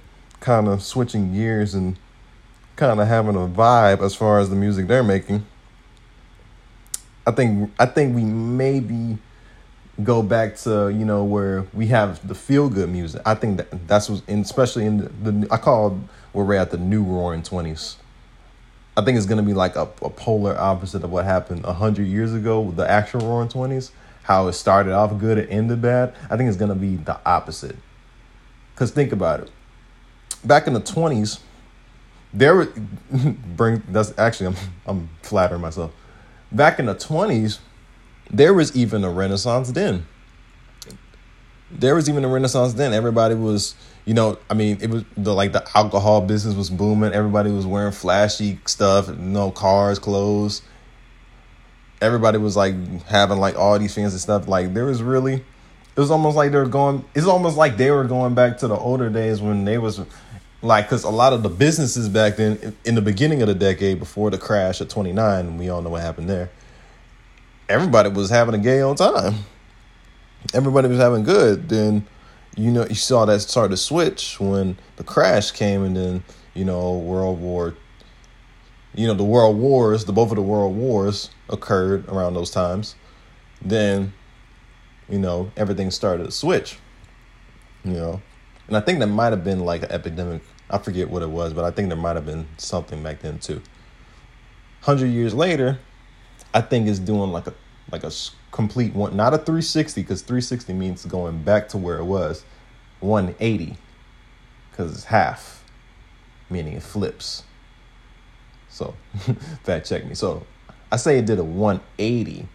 kind 0.41 0.69
of 0.69 0.83
switching 0.83 1.33
gears 1.33 1.75
and 1.75 1.99
kind 2.77 3.01
of 3.01 3.09
having 3.09 3.35
a 3.35 3.49
vibe 3.49 4.03
as 4.03 4.15
far 4.15 4.39
as 4.39 4.51
the 4.51 4.57
music 4.57 4.87
they're 4.87 5.03
making 5.03 5.45
I 7.29 7.31
think 7.31 7.71
I 7.79 7.85
think 7.85 8.17
we 8.17 8.25
maybe 8.25 9.19
go 10.03 10.23
back 10.23 10.57
to 10.57 10.89
you 10.89 11.05
know 11.05 11.25
where 11.25 11.67
we 11.75 11.89
have 11.89 12.27
the 12.27 12.35
feel 12.35 12.71
good 12.71 12.89
music. 12.89 13.21
I 13.27 13.35
think 13.35 13.59
that 13.59 13.87
that's 13.87 14.09
what, 14.09 14.27
especially 14.29 14.87
in 14.87 14.97
the, 14.97 15.31
the 15.31 15.49
I 15.51 15.59
call 15.59 16.01
where 16.33 16.47
we're 16.47 16.55
at 16.55 16.71
the 16.71 16.79
new 16.79 17.03
Roaring 17.03 17.43
Twenties. 17.43 17.99
I 18.99 19.05
think 19.05 19.17
it's 19.17 19.27
gonna 19.27 19.43
be 19.43 19.55
like 19.55 19.77
a, 19.77 19.83
a 20.03 20.11
polar 20.11 20.59
opposite 20.59 21.05
of 21.05 21.11
what 21.11 21.25
happened 21.25 21.65
hundred 21.65 22.07
years 22.07 22.35
ago 22.35 22.61
with 22.61 22.77
the 22.77 22.91
actual 22.91 23.21
Roaring 23.21 23.49
Twenties. 23.49 23.93
How 24.25 24.49
it 24.49 24.53
started 24.53 24.93
off 24.93 25.19
good 25.19 25.39
and 25.39 25.49
ended 25.49 25.81
bad. 25.81 26.15
I 26.29 26.37
think 26.37 26.49
it's 26.49 26.59
gonna 26.59 26.75
be 26.75 26.97
the 26.97 27.19
opposite. 27.25 27.77
Cause 28.77 28.91
think 28.91 29.13
about 29.13 29.41
it. 29.41 29.51
Back 30.45 30.67
in 30.67 30.75
the 30.75 30.81
twenties, 30.81 31.41
there 32.35 32.55
were 32.55 32.73
bring 33.57 33.83
that's 33.89 34.13
actually 34.19 34.49
I'm 34.49 34.57
I'm 34.87 35.09
flattering 35.23 35.63
myself 35.63 35.93
back 36.53 36.79
in 36.79 36.87
the 36.87 36.95
20s, 36.95 37.59
there 38.31 38.55
was 38.55 38.77
even 38.77 39.05
a 39.05 39.11
renaissance 39.11 39.71
then. 39.71 40.07
There 41.71 41.95
was 41.95 42.09
even 42.09 42.25
a 42.25 42.29
renaissance 42.29 42.75
then. 42.75 42.93
Everybody 42.93 43.35
was, 43.35 43.75
you 44.09 44.15
know, 44.15 44.39
I 44.49 44.55
mean, 44.55 44.79
it 44.81 44.89
was 44.89 45.05
the 45.19 45.35
like 45.35 45.53
the 45.53 45.63
alcohol 45.75 46.23
business 46.23 46.55
was 46.55 46.71
booming. 46.71 47.13
Everybody 47.13 47.51
was 47.51 47.67
wearing 47.67 47.93
flashy 47.93 48.59
stuff, 48.65 49.09
you 49.09 49.17
know, 49.17 49.51
cars, 49.51 49.99
clothes. 49.99 50.63
Everybody 52.01 52.39
was 52.39 52.57
like 52.57 52.75
having 53.05 53.37
like 53.37 53.59
all 53.59 53.79
these 53.79 53.95
fancy 53.95 54.17
stuff. 54.17 54.49
Like 54.49 54.73
there 54.73 54.87
was 54.87 55.03
really, 55.03 55.35
it 55.35 56.01
was 56.01 56.11
almost 56.11 56.39
like 56.39 56.53
they 56.53 56.57
were 56.57 56.65
going. 56.65 57.05
It's 57.15 57.27
almost 57.27 57.59
like 57.59 57.77
they 57.77 57.91
were 57.91 58.05
going 58.05 58.35
back 58.35 58.57
to 58.59 58.67
the 58.67 58.77
older 58.79 59.11
days 59.11 59.43
when 59.43 59.67
they 59.67 59.77
was 59.77 60.01
like 60.63 60.87
because 60.87 61.05
a 61.05 61.11
lot 61.11 61.35
of 61.35 61.43
the 61.43 61.51
businesses 61.51 62.09
back 62.09 62.37
then 62.37 62.75
in 62.87 62.95
the 62.95 63.03
beginning 63.03 63.43
of 63.43 63.49
the 63.49 63.55
decade 63.55 63.99
before 63.99 64.31
the 64.31 64.39
crash 64.39 64.81
of 64.81 64.89
29 64.89 65.57
we 65.57 65.69
all 65.69 65.81
know 65.83 65.91
what 65.91 66.03
happened 66.03 66.29
there 66.29 66.51
everybody 67.69 68.11
was 68.11 68.29
having 68.29 68.57
a 68.57 68.59
gay 68.59 68.81
on 68.81 68.97
time 68.97 69.37
everybody 70.53 70.89
was 70.89 70.99
having 70.99 71.23
good 71.23 71.69
then 71.69 72.05
you 72.59 72.71
know 72.71 72.87
you 72.87 72.95
saw 72.95 73.25
that 73.25 73.41
start 73.41 73.71
to 73.71 73.77
switch 73.77 74.39
when 74.41 74.79
the 74.97 75.05
crash 75.05 75.51
came 75.51 75.83
and 75.85 75.97
then 75.97 76.25
you 76.55 76.65
know 76.65 76.99
world 76.99 77.41
war 77.41 77.75
you 78.95 79.07
know 79.07 79.15
the 79.15 79.25
world 79.25 79.57
wars 79.57 80.05
the 80.05 80.13
both 80.13 80.31
of 80.31 80.37
the 80.37 80.43
world 80.43 80.77
wars 80.77 81.31
occurred 81.49 82.07
around 82.09 82.35
those 82.35 82.51
times 82.51 82.97
then 83.63 84.13
you 85.09 85.19
know 85.19 85.51
everything 85.57 85.91
started 85.91 86.25
to 86.25 86.31
switch 86.31 86.79
you 87.85 87.93
know 87.93 88.21
and 88.69 88.77
I 88.77 88.81
think 88.81 88.99
there 88.99 89.09
might 89.09 89.33
have 89.33 89.43
been 89.43 89.61
like 89.61 89.83
an 89.83 89.91
epidemic. 89.91 90.43
I 90.71 90.77
forget 90.79 91.09
what 91.09 91.23
it 91.23 91.31
was, 91.31 91.55
but 91.55 91.65
I 91.65 91.71
think 91.71 91.89
there 91.89 91.97
might 91.97 92.17
have 92.17 92.27
been 92.27 92.47
something 92.59 93.03
back 93.03 93.21
then 93.21 93.39
too. 93.39 93.63
Hundred 94.83 95.07
years 95.07 95.35
later, 95.35 95.79
I 96.53 96.61
think 96.61 96.87
it's 96.87 96.99
doing 96.99 97.33
like 97.33 97.47
a 97.47 97.55
like 97.91 98.05
a 98.05 98.11
complete 98.51 98.95
one, 98.95 99.17
not 99.17 99.35
a 99.35 99.39
360, 99.39 100.03
because 100.03 100.23
360 100.23 100.73
means 100.73 101.05
going 101.05 101.43
back 101.43 101.69
to 101.71 101.79
where 101.79 101.99
it 101.99 102.05
was. 102.05 102.45
180, 103.01 103.77
because 104.71 104.93
it's 104.93 105.05
half, 105.05 105.65
meaning 106.51 106.75
it 106.75 106.83
flips. 106.83 107.45
So, 108.69 108.95
fact 109.63 109.89
check 109.89 110.05
me. 110.05 110.15
So, 110.15 110.45
I 110.91 110.97
say 110.97 111.19
it 111.19 111.27
did 111.27 111.39
a 111.39 111.45
180 111.45 112.47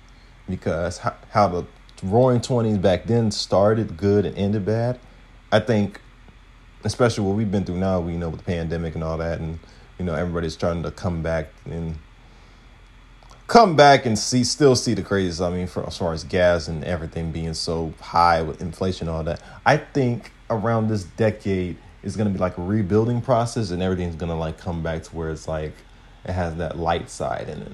because 0.50 0.98
how, 0.98 1.16
how 1.30 1.48
the 1.48 1.66
Roaring 2.04 2.42
Twenties 2.42 2.78
back 2.78 3.06
then 3.06 3.32
started 3.32 3.96
good 3.96 4.26
and 4.26 4.38
ended 4.38 4.66
bad. 4.66 5.00
I 5.52 5.60
think 5.60 6.02
especially 6.84 7.26
what 7.26 7.36
we've 7.36 7.50
been 7.50 7.64
through 7.64 7.78
now, 7.78 8.00
we 8.00 8.14
you 8.14 8.18
know 8.18 8.30
with 8.30 8.42
the 8.42 8.46
pandemic 8.46 8.96
and 8.96 9.04
all 9.04 9.18
that, 9.18 9.40
and 9.40 9.60
you 9.98 10.06
know 10.06 10.14
everybody's 10.14 10.56
trying 10.56 10.84
to 10.84 10.92
come 10.92 11.22
back 11.22 11.50
and 11.66 11.98
come 13.54 13.76
back 13.76 14.08
and 14.08 14.18
see 14.18 14.44
still 14.44 14.76
see 14.76 14.96
the 14.96 15.04
crazies. 15.04 15.40
I 15.40 15.56
mean, 15.56 15.68
for 15.68 15.86
as 15.86 15.96
far 15.96 16.12
as 16.12 16.24
gas 16.24 16.68
and 16.68 16.84
everything 16.84 17.32
being 17.32 17.54
so 17.54 17.94
high 18.02 18.42
with 18.42 18.64
inflation 18.64 19.08
all 19.08 19.24
that, 19.26 19.42
I 19.64 19.78
think 19.78 20.32
around 20.50 20.88
this 20.88 21.04
decade 21.04 21.78
is 22.02 22.18
gonna 22.18 22.32
be 22.32 22.40
like 22.40 22.58
a 22.58 22.64
rebuilding 22.64 23.22
process, 23.22 23.70
and 23.70 23.84
everything's 23.84 24.16
gonna 24.16 24.38
like 24.38 24.58
come 24.58 24.82
back 24.82 25.04
to 25.04 25.16
where 25.16 25.30
it's 25.30 25.48
like 25.48 25.74
it 26.26 26.32
has 26.32 26.56
that 26.56 26.80
light 26.80 27.12
side 27.12 27.48
in 27.48 27.62
it. 27.62 27.74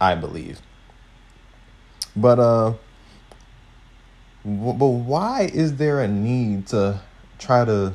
I 0.00 0.16
believe. 0.16 0.60
But 2.16 2.40
uh, 2.40 2.74
but 4.44 4.88
why 4.88 5.42
is 5.42 5.76
there 5.76 6.00
a 6.00 6.08
need 6.08 6.66
to 6.68 7.00
try 7.38 7.64
to 7.64 7.94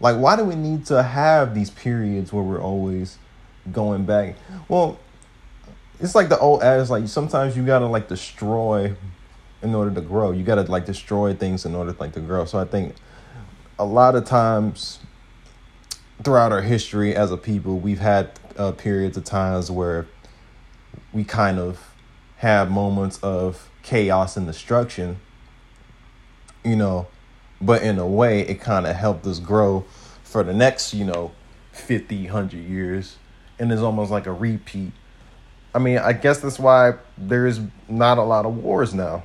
like, 0.00 0.16
why 0.16 0.34
do 0.34 0.42
we 0.42 0.56
need 0.56 0.84
to 0.86 1.04
have 1.04 1.54
these 1.54 1.70
periods 1.70 2.32
where 2.32 2.42
we're 2.42 2.60
always 2.60 3.18
going 3.70 4.04
back? 4.04 4.34
Well, 4.68 4.98
it's 6.00 6.14
like 6.14 6.28
the 6.28 6.38
old 6.38 6.62
adage, 6.62 6.90
like 6.90 7.08
sometimes 7.08 7.56
you 7.56 7.64
gotta 7.64 7.86
like 7.86 8.08
destroy 8.08 8.94
in 9.62 9.74
order 9.74 9.90
to 9.94 10.00
grow. 10.00 10.30
You 10.30 10.44
gotta 10.44 10.62
like 10.62 10.86
destroy 10.86 11.34
things 11.34 11.64
in 11.64 11.74
order 11.74 11.94
like 11.98 12.12
to 12.12 12.20
grow. 12.20 12.44
So 12.44 12.58
I 12.58 12.64
think 12.64 12.94
a 13.78 13.84
lot 13.84 14.14
of 14.14 14.24
times 14.24 15.00
throughout 16.22 16.52
our 16.52 16.62
history 16.62 17.14
as 17.14 17.30
a 17.30 17.36
people, 17.36 17.78
we've 17.78 18.00
had 18.00 18.30
uh, 18.56 18.72
periods 18.72 19.16
of 19.16 19.24
times 19.24 19.70
where 19.70 20.06
we 21.12 21.24
kind 21.24 21.58
of 21.58 21.94
have 22.38 22.70
moments 22.70 23.18
of 23.22 23.70
chaos 23.82 24.36
and 24.36 24.46
destruction. 24.46 25.20
You 26.64 26.76
know, 26.76 27.06
but 27.60 27.82
in 27.82 27.98
a 27.98 28.06
way 28.06 28.40
it 28.40 28.60
kind 28.60 28.86
of 28.86 28.96
helped 28.96 29.26
us 29.26 29.38
grow 29.38 29.84
for 30.22 30.42
the 30.42 30.52
next 30.52 30.92
you 30.92 31.04
know 31.04 31.32
50 31.72 32.24
100 32.24 32.56
years 32.56 33.16
and 33.58 33.72
it's 33.72 33.82
almost 33.82 34.10
like 34.10 34.26
a 34.26 34.32
repeat 34.32 34.92
i 35.76 35.78
mean 35.78 35.98
i 35.98 36.12
guess 36.12 36.40
that's 36.40 36.58
why 36.58 36.94
there 37.16 37.46
is 37.46 37.60
not 37.88 38.18
a 38.18 38.22
lot 38.22 38.44
of 38.44 38.56
wars 38.56 38.92
now 38.94 39.22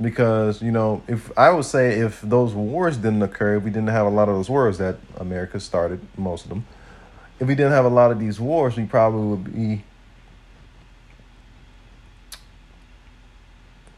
because 0.00 0.62
you 0.62 0.70
know 0.70 1.02
if 1.08 1.30
I 1.36 1.50
would 1.50 1.64
say 1.64 1.98
if 2.00 2.20
those 2.20 2.54
wars 2.54 2.96
didn't 2.96 3.22
occur, 3.22 3.56
if 3.56 3.64
we 3.64 3.70
didn't 3.70 3.88
have 3.88 4.06
a 4.06 4.10
lot 4.10 4.28
of 4.28 4.36
those 4.36 4.48
wars 4.48 4.78
that 4.78 4.96
America 5.16 5.60
started, 5.60 6.00
most 6.16 6.44
of 6.44 6.50
them. 6.50 6.66
If 7.40 7.46
we 7.46 7.54
didn't 7.54 7.72
have 7.72 7.84
a 7.84 7.90
lot 7.90 8.10
of 8.10 8.18
these 8.18 8.40
wars, 8.40 8.76
we 8.76 8.84
probably 8.84 9.26
would 9.28 9.54
be. 9.54 9.84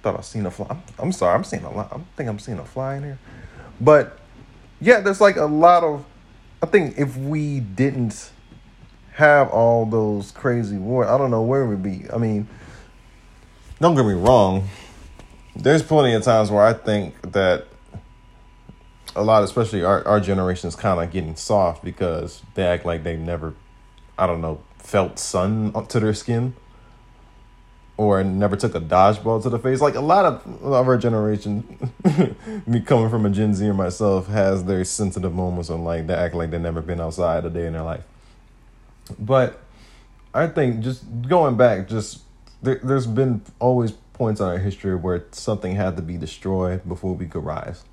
Thought 0.02 0.18
I 0.18 0.23
seen 0.23 0.47
a 0.47 0.50
fly. 0.50 0.76
I'm 0.99 1.12
sorry, 1.12 1.35
I'm 1.35 1.44
seeing 1.44 1.64
a 1.64 1.70
lot. 1.70 1.92
I 1.92 2.00
think 2.16 2.28
I'm 2.28 2.38
seeing 2.38 2.59
a 2.59 2.64
fly 2.64 2.97
in 2.97 3.02
here, 3.02 3.18
but 3.80 4.18
yeah, 4.80 5.00
there's 5.00 5.20
like 5.20 5.37
a 5.37 5.44
lot 5.44 5.85
of. 5.85 6.04
I 6.62 6.66
think 6.66 6.99
if 6.99 7.16
we 7.16 7.61
didn't 7.61 8.30
have 9.21 9.50
all 9.50 9.85
those 9.85 10.33
crazy 10.33 10.79
wars, 10.79 11.09
I 11.09 11.19
don't 11.19 11.31
know 11.31 11.43
where 11.43 11.67
we'd 11.67 11.83
be. 11.83 12.11
I 12.12 12.17
mean, 12.17 12.49
don't 13.79 13.95
get 13.95 14.07
me 14.07 14.15
wrong. 14.15 14.69
There's 15.55 15.83
plenty 15.83 16.15
of 16.15 16.23
times 16.23 16.50
where 16.50 16.62
I 16.62 16.73
think 16.73 17.33
that 17.33 17.67
a 19.15 19.23
lot, 19.23 19.45
especially 19.45 19.85
our, 19.85 20.07
our 20.09 20.21
generation, 20.21 20.69
is 20.69 20.75
kind 20.75 21.00
of 21.00 21.12
getting 21.12 21.37
soft 21.37 21.85
because 21.85 22.43
they 22.55 22.65
act 22.65 22.87
like 22.87 23.05
they've 23.05 23.19
never, 23.19 23.55
I 24.19 24.27
don't 24.27 24.41
know, 24.41 24.62
felt 24.79 25.19
sun 25.19 25.73
to 25.89 26.00
their 26.00 26.15
skin 26.15 26.55
or 27.99 28.25
never 28.25 28.57
took 28.57 28.75
a 28.75 28.81
dodgeball 28.81 29.43
to 29.43 29.50
the 29.50 29.59
face. 29.59 29.83
Like 29.83 29.97
a 29.97 30.00
lot 30.00 30.25
of, 30.25 30.65
of 30.65 30.89
our 30.89 30.97
generation, 30.97 31.93
me 32.67 32.81
coming 32.81 33.11
from 33.11 33.27
a 33.27 33.31
Gen 33.31 33.53
Z 33.53 33.69
or 33.69 33.75
myself, 33.75 34.29
has 34.29 34.65
their 34.65 34.83
sensitive 34.85 35.35
moments 35.35 35.69
on 35.69 35.85
like 35.85 36.07
they 36.07 36.15
act 36.15 36.35
like 36.35 36.50
they've 36.50 36.59
never 36.59 36.81
been 36.81 37.03
outside 37.03 37.45
a 37.45 37.50
day 37.50 37.67
in 37.67 37.75
their 37.75 37.83
life. 37.83 38.05
But 39.19 39.61
I 40.33 40.47
think 40.47 40.81
just 40.81 41.05
going 41.23 41.57
back, 41.57 41.88
just 41.88 42.23
there, 42.62 42.81
there's 42.83 43.07
been 43.07 43.43
always 43.59 43.93
points 44.12 44.40
in 44.40 44.47
our 44.47 44.59
history 44.59 44.95
where 44.95 45.25
something 45.33 45.75
had 45.75 45.97
to 45.97 46.02
be 46.02 46.17
destroyed 46.17 46.87
before 46.87 47.14
we 47.14 47.26
could 47.26 47.45
rise. 47.45 47.85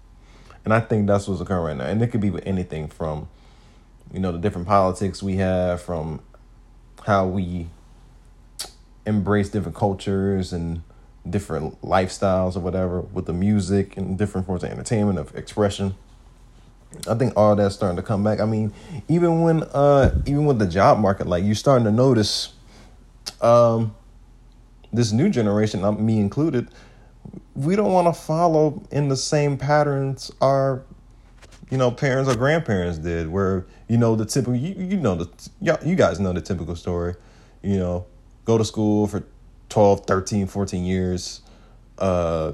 And 0.65 0.73
I 0.73 0.81
think 0.81 1.07
that's 1.07 1.27
what's 1.27 1.39
occurring 1.39 1.77
right 1.77 1.77
now. 1.77 1.85
And 1.85 2.01
it 2.01 2.07
could 2.07 2.19
be 2.19 2.29
with 2.29 2.45
anything 2.45 2.89
from, 2.89 3.29
you 4.11 4.19
know, 4.19 4.33
the 4.33 4.37
different 4.37 4.67
politics 4.67 5.23
we 5.23 5.37
have, 5.37 5.81
from 5.81 6.19
how 7.05 7.25
we 7.25 7.67
embrace 9.05 9.47
different 9.49 9.77
cultures 9.77 10.51
and 10.51 10.81
different 11.29 11.81
lifestyles 11.81 12.55
or 12.55 12.59
whatever 12.59 13.01
with 13.01 13.25
the 13.25 13.33
music 13.33 13.95
and 13.95 14.17
different 14.17 14.45
forms 14.45 14.63
of 14.63 14.69
entertainment 14.69 15.17
of 15.17 15.33
expression. 15.35 15.95
I 17.07 17.15
think 17.15 17.33
all 17.35 17.55
that's 17.55 17.75
starting 17.75 17.97
to 17.97 18.03
come 18.03 18.23
back. 18.23 18.39
I 18.39 18.45
mean, 18.45 18.73
even 19.07 19.41
when 19.41 19.63
uh 19.63 20.15
even 20.25 20.45
with 20.45 20.59
the 20.59 20.67
job 20.67 20.99
market, 20.99 21.27
like 21.27 21.43
you're 21.43 21.55
starting 21.55 21.85
to 21.85 21.91
notice 21.91 22.53
um 23.41 23.95
this 24.93 25.11
new 25.11 25.29
generation, 25.29 26.05
me 26.05 26.19
included, 26.19 26.69
we 27.55 27.75
don't 27.75 27.91
want 27.91 28.07
to 28.07 28.13
follow 28.13 28.81
in 28.91 29.09
the 29.09 29.17
same 29.17 29.57
patterns 29.57 30.31
our 30.41 30.83
you 31.69 31.77
know 31.77 31.91
parents 31.91 32.29
or 32.29 32.35
grandparents 32.35 32.97
did 32.97 33.27
where 33.27 33.65
you 33.87 33.97
know 33.97 34.15
the 34.15 34.25
typical 34.25 34.55
you, 34.55 34.73
you 34.75 34.97
know 34.97 35.15
the 35.15 35.77
you 35.83 35.95
guys 35.95 36.19
know 36.19 36.31
the 36.31 36.41
typical 36.41 36.75
story 36.75 37.15
you 37.61 37.77
know 37.77 38.05
go 38.45 38.57
to 38.57 38.63
school 38.63 39.07
for 39.07 39.23
12 39.69 40.05
13 40.05 40.47
14 40.47 40.85
years 40.85 41.41
uh 41.97 42.53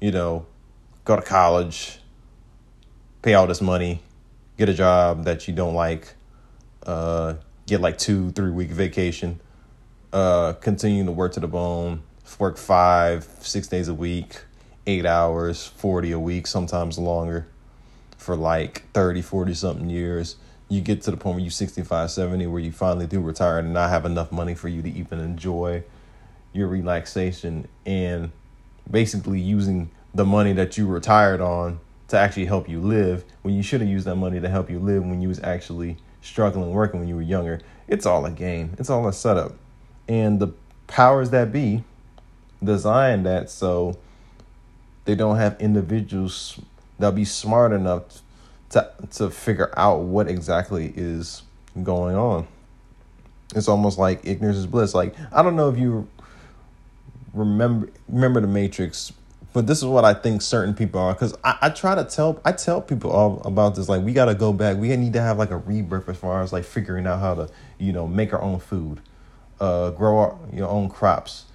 you 0.00 0.10
know 0.10 0.46
go 1.04 1.16
to 1.16 1.22
college 1.22 1.98
pay 3.24 3.34
all 3.34 3.48
this 3.48 3.60
money 3.60 4.00
get 4.56 4.68
a 4.68 4.74
job 4.74 5.24
that 5.24 5.48
you 5.48 5.54
don't 5.54 5.74
like 5.74 6.14
uh 6.86 7.34
get 7.66 7.80
like 7.80 7.98
two 7.98 8.30
three 8.32 8.50
week 8.50 8.68
vacation 8.68 9.40
uh 10.12 10.52
continue 10.52 11.04
to 11.04 11.10
work 11.10 11.32
to 11.32 11.40
the 11.40 11.48
bone 11.48 12.02
work 12.38 12.56
five, 12.56 13.24
six 13.40 13.68
days 13.68 13.88
a 13.88 13.94
week, 13.94 14.40
eight 14.86 15.06
hours, 15.06 15.66
40 15.66 16.12
a 16.12 16.18
week, 16.18 16.46
sometimes 16.46 16.98
longer 16.98 17.46
for 18.16 18.36
like 18.36 18.90
30, 18.92 19.22
40 19.22 19.54
something 19.54 19.90
years. 19.90 20.36
You 20.68 20.80
get 20.80 21.02
to 21.02 21.10
the 21.10 21.16
point 21.16 21.36
where 21.36 21.42
you're 21.42 21.50
65, 21.50 22.10
70, 22.10 22.46
where 22.46 22.60
you 22.60 22.72
finally 22.72 23.06
do 23.06 23.20
retire 23.20 23.58
and 23.58 23.72
not 23.72 23.90
have 23.90 24.04
enough 24.04 24.32
money 24.32 24.54
for 24.54 24.68
you 24.68 24.82
to 24.82 24.90
even 24.90 25.20
enjoy 25.20 25.84
your 26.52 26.68
relaxation 26.68 27.68
and 27.84 28.32
basically 28.90 29.40
using 29.40 29.90
the 30.14 30.24
money 30.24 30.52
that 30.52 30.78
you 30.78 30.86
retired 30.86 31.40
on 31.40 31.80
to 32.14 32.20
actually 32.20 32.46
help 32.46 32.68
you 32.68 32.80
live 32.80 33.24
when 33.42 33.54
you 33.54 33.62
should 33.62 33.80
have 33.80 33.90
used 33.90 34.06
that 34.06 34.16
money 34.16 34.40
to 34.40 34.48
help 34.48 34.70
you 34.70 34.78
live 34.78 35.04
when 35.04 35.20
you 35.20 35.28
was 35.28 35.40
actually 35.40 35.96
struggling 36.22 36.72
working 36.72 37.00
when 37.00 37.08
you 37.08 37.16
were 37.16 37.22
younger. 37.22 37.60
It's 37.86 38.06
all 38.06 38.24
a 38.24 38.30
game. 38.30 38.74
It's 38.78 38.88
all 38.88 39.06
a 39.06 39.12
setup. 39.12 39.52
And 40.08 40.40
the 40.40 40.48
powers 40.86 41.30
that 41.30 41.52
be 41.52 41.84
designed 42.62 43.26
that 43.26 43.50
so 43.50 43.98
they 45.04 45.14
don't 45.14 45.36
have 45.36 45.60
individuals 45.60 46.58
that'll 46.98 47.12
be 47.12 47.24
smart 47.24 47.72
enough 47.72 48.22
to 48.70 48.90
to 49.10 49.30
figure 49.30 49.72
out 49.76 50.00
what 50.00 50.28
exactly 50.28 50.92
is 50.96 51.42
going 51.82 52.16
on. 52.16 52.46
It's 53.54 53.68
almost 53.68 53.98
like 53.98 54.20
ignorance 54.24 54.56
is 54.56 54.66
bliss. 54.66 54.94
Like 54.94 55.14
I 55.32 55.42
don't 55.42 55.56
know 55.56 55.68
if 55.68 55.78
you 55.78 56.08
remember 57.34 57.90
remember 58.08 58.40
the 58.40 58.46
Matrix, 58.46 59.12
but 59.54 59.66
this 59.66 59.78
is 59.78 59.86
what 59.86 60.04
I 60.04 60.12
think 60.12 60.42
certain 60.42 60.74
people 60.74 61.00
are. 61.00 61.14
Because 61.14 61.34
I, 61.42 61.56
I 61.62 61.70
try 61.70 61.94
to 61.94 62.04
tell 62.04 62.38
I 62.44 62.52
tell 62.52 62.82
people 62.82 63.10
all 63.10 63.40
about 63.46 63.76
this. 63.76 63.88
Like 63.88 64.02
we 64.02 64.12
got 64.12 64.26
to 64.26 64.34
go 64.34 64.52
back. 64.52 64.76
We 64.76 64.94
need 64.96 65.14
to 65.14 65.22
have 65.22 65.38
like 65.38 65.50
a 65.50 65.56
rebirth 65.56 66.10
as 66.10 66.18
far 66.18 66.42
as 66.42 66.52
like 66.52 66.64
figuring 66.64 67.06
out 67.06 67.20
how 67.20 67.34
to 67.34 67.48
you 67.78 67.94
know 67.94 68.06
make 68.06 68.34
our 68.34 68.42
own 68.42 68.60
food, 68.60 69.00
uh, 69.58 69.90
grow 69.92 70.18
our, 70.18 70.38
your 70.52 70.68
own 70.68 70.90
crops 70.90 71.46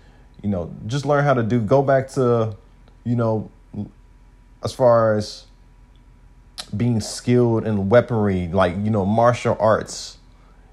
you 0.42 0.50
know, 0.50 0.74
just 0.88 1.06
learn 1.06 1.24
how 1.24 1.34
to 1.34 1.44
do. 1.44 1.60
Go 1.60 1.82
back 1.82 2.08
to, 2.10 2.56
you 3.04 3.16
know, 3.16 3.50
as 4.64 4.74
far 4.74 5.16
as 5.18 5.46
being 6.76 7.00
skilled 7.00 7.66
in 7.66 7.90
weaponry, 7.90 8.48
like 8.48 8.76
you 8.78 8.90
know, 8.90 9.06
martial 9.06 9.58
arts. 9.60 10.18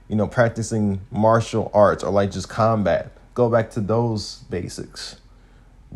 You 0.09 0.15
know, 0.15 0.29
practicing 0.29 1.01
martial 1.11 1.69
arts 1.75 2.05
or 2.05 2.13
like 2.13 2.31
just 2.31 2.49
combat. 2.49 3.11
Go 3.35 3.51
back 3.51 3.71
to 3.73 3.81
those 3.81 4.45
basics. 4.49 5.17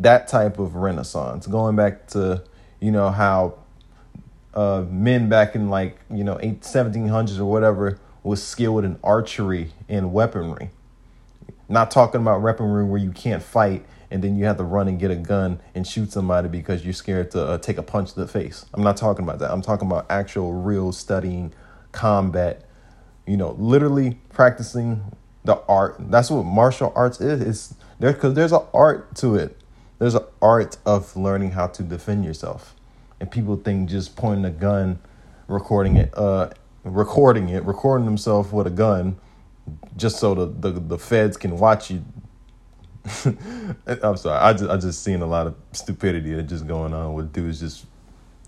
That 0.01 0.27
type 0.27 0.59
of 0.59 0.75
renaissance. 0.75 1.47
Going 1.47 1.75
back 1.75 2.07
to, 2.07 2.43
you 2.79 2.91
know, 2.91 3.09
how 3.09 3.59
uh, 4.53 4.85
men 4.89 5.29
back 5.29 5.55
in 5.55 5.69
like, 5.69 5.99
you 6.09 6.23
know, 6.23 6.37
eight, 6.41 6.61
1700s 6.61 7.39
or 7.39 7.45
whatever 7.45 7.99
was 8.23 8.43
skilled 8.43 8.83
in 8.83 8.99
archery 9.03 9.71
and 9.89 10.13
weaponry 10.13 10.69
not 11.71 11.89
talking 11.89 12.21
about 12.21 12.41
weaponry 12.41 12.83
where 12.83 12.99
you 12.99 13.11
can't 13.11 13.41
fight 13.41 13.85
and 14.11 14.21
then 14.21 14.35
you 14.35 14.43
have 14.43 14.57
to 14.57 14.63
run 14.63 14.89
and 14.89 14.99
get 14.99 15.09
a 15.09 15.15
gun 15.15 15.59
and 15.73 15.87
shoot 15.87 16.11
somebody 16.11 16.49
because 16.49 16.83
you're 16.83 16.93
scared 16.93 17.31
to 17.31 17.43
uh, 17.43 17.57
take 17.57 17.77
a 17.77 17.83
punch 17.83 18.13
to 18.13 18.19
the 18.19 18.27
face. 18.27 18.65
I'm 18.73 18.83
not 18.83 18.97
talking 18.97 19.23
about 19.23 19.39
that. 19.39 19.51
I'm 19.51 19.61
talking 19.61 19.87
about 19.87 20.05
actual, 20.09 20.51
real 20.51 20.91
studying 20.91 21.53
combat. 21.93 22.65
You 23.25 23.37
know, 23.37 23.55
literally 23.57 24.19
practicing 24.29 25.15
the 25.45 25.61
art. 25.69 25.95
That's 25.97 26.29
what 26.29 26.43
martial 26.43 26.91
arts 26.93 27.21
is. 27.21 27.41
It's 27.41 27.75
there 27.99 28.11
because 28.11 28.33
there's 28.33 28.51
an 28.51 28.63
art 28.73 29.15
to 29.17 29.35
it. 29.35 29.57
There's 30.01 30.15
an 30.15 30.23
art 30.41 30.77
of 30.83 31.15
learning 31.15 31.51
how 31.51 31.67
to 31.67 31.83
defend 31.83 32.25
yourself, 32.25 32.75
and 33.19 33.29
people 33.29 33.55
think 33.55 33.87
just 33.87 34.15
pointing 34.15 34.45
a 34.45 34.49
gun, 34.49 34.97
recording 35.47 35.95
it, 35.95 36.11
uh, 36.17 36.49
recording 36.83 37.49
it, 37.49 37.63
recording 37.65 38.05
themselves 38.05 38.51
with 38.51 38.65
a 38.65 38.71
gun 38.71 39.17
just 39.95 40.17
so 40.17 40.33
the, 40.33 40.47
the, 40.47 40.79
the 40.79 40.97
feds 40.97 41.37
can 41.37 41.55
watch 41.55 41.91
you. 41.91 42.03
I'm 43.85 44.17
sorry. 44.17 44.39
I 44.39 44.53
just 44.53 44.71
I 44.71 44.77
just 44.77 45.03
seen 45.03 45.21
a 45.21 45.27
lot 45.27 45.45
of 45.45 45.55
stupidity 45.71 46.33
that 46.33 46.47
just 46.47 46.65
going 46.65 46.95
on 46.95 47.13
with 47.13 47.31
dudes 47.31 47.59
just 47.59 47.85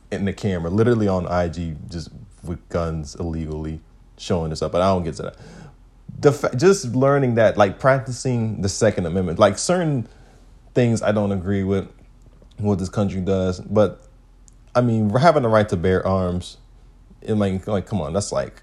in 0.10 0.26
the 0.26 0.34
camera, 0.34 0.72
literally 0.72 1.08
on 1.08 1.32
IG, 1.32 1.88
just 1.88 2.10
with 2.44 2.68
guns 2.70 3.14
illegally 3.14 3.80
showing 4.18 4.50
this 4.50 4.64
up. 4.64 4.72
But 4.72 4.82
I 4.82 4.88
don't 4.88 5.04
get 5.04 5.18
to 5.18 5.22
that. 5.22 5.38
The 6.20 6.32
fa- 6.32 6.56
just 6.56 6.96
learning 6.96 7.36
that, 7.36 7.58
like 7.58 7.78
practicing 7.78 8.64
the 8.64 8.70
Second 8.70 9.06
Amendment, 9.06 9.38
like 9.38 9.60
certain 9.60 10.08
things 10.74 11.02
I 11.02 11.12
don't 11.12 11.32
agree 11.32 11.64
with 11.64 11.88
what 12.58 12.80
this 12.80 12.90
country 12.90 13.22
does, 13.22 13.60
but 13.60 14.04
I 14.76 14.82
mean, 14.82 15.10
having 15.10 15.44
the 15.44 15.50
right 15.50 15.68
to 15.70 15.78
bear 15.78 16.06
arms, 16.06 16.58
and 17.22 17.40
like 17.40 17.68
like 17.68 17.86
come 17.86 18.02
on, 18.02 18.14
that's 18.14 18.32
like 18.32 18.62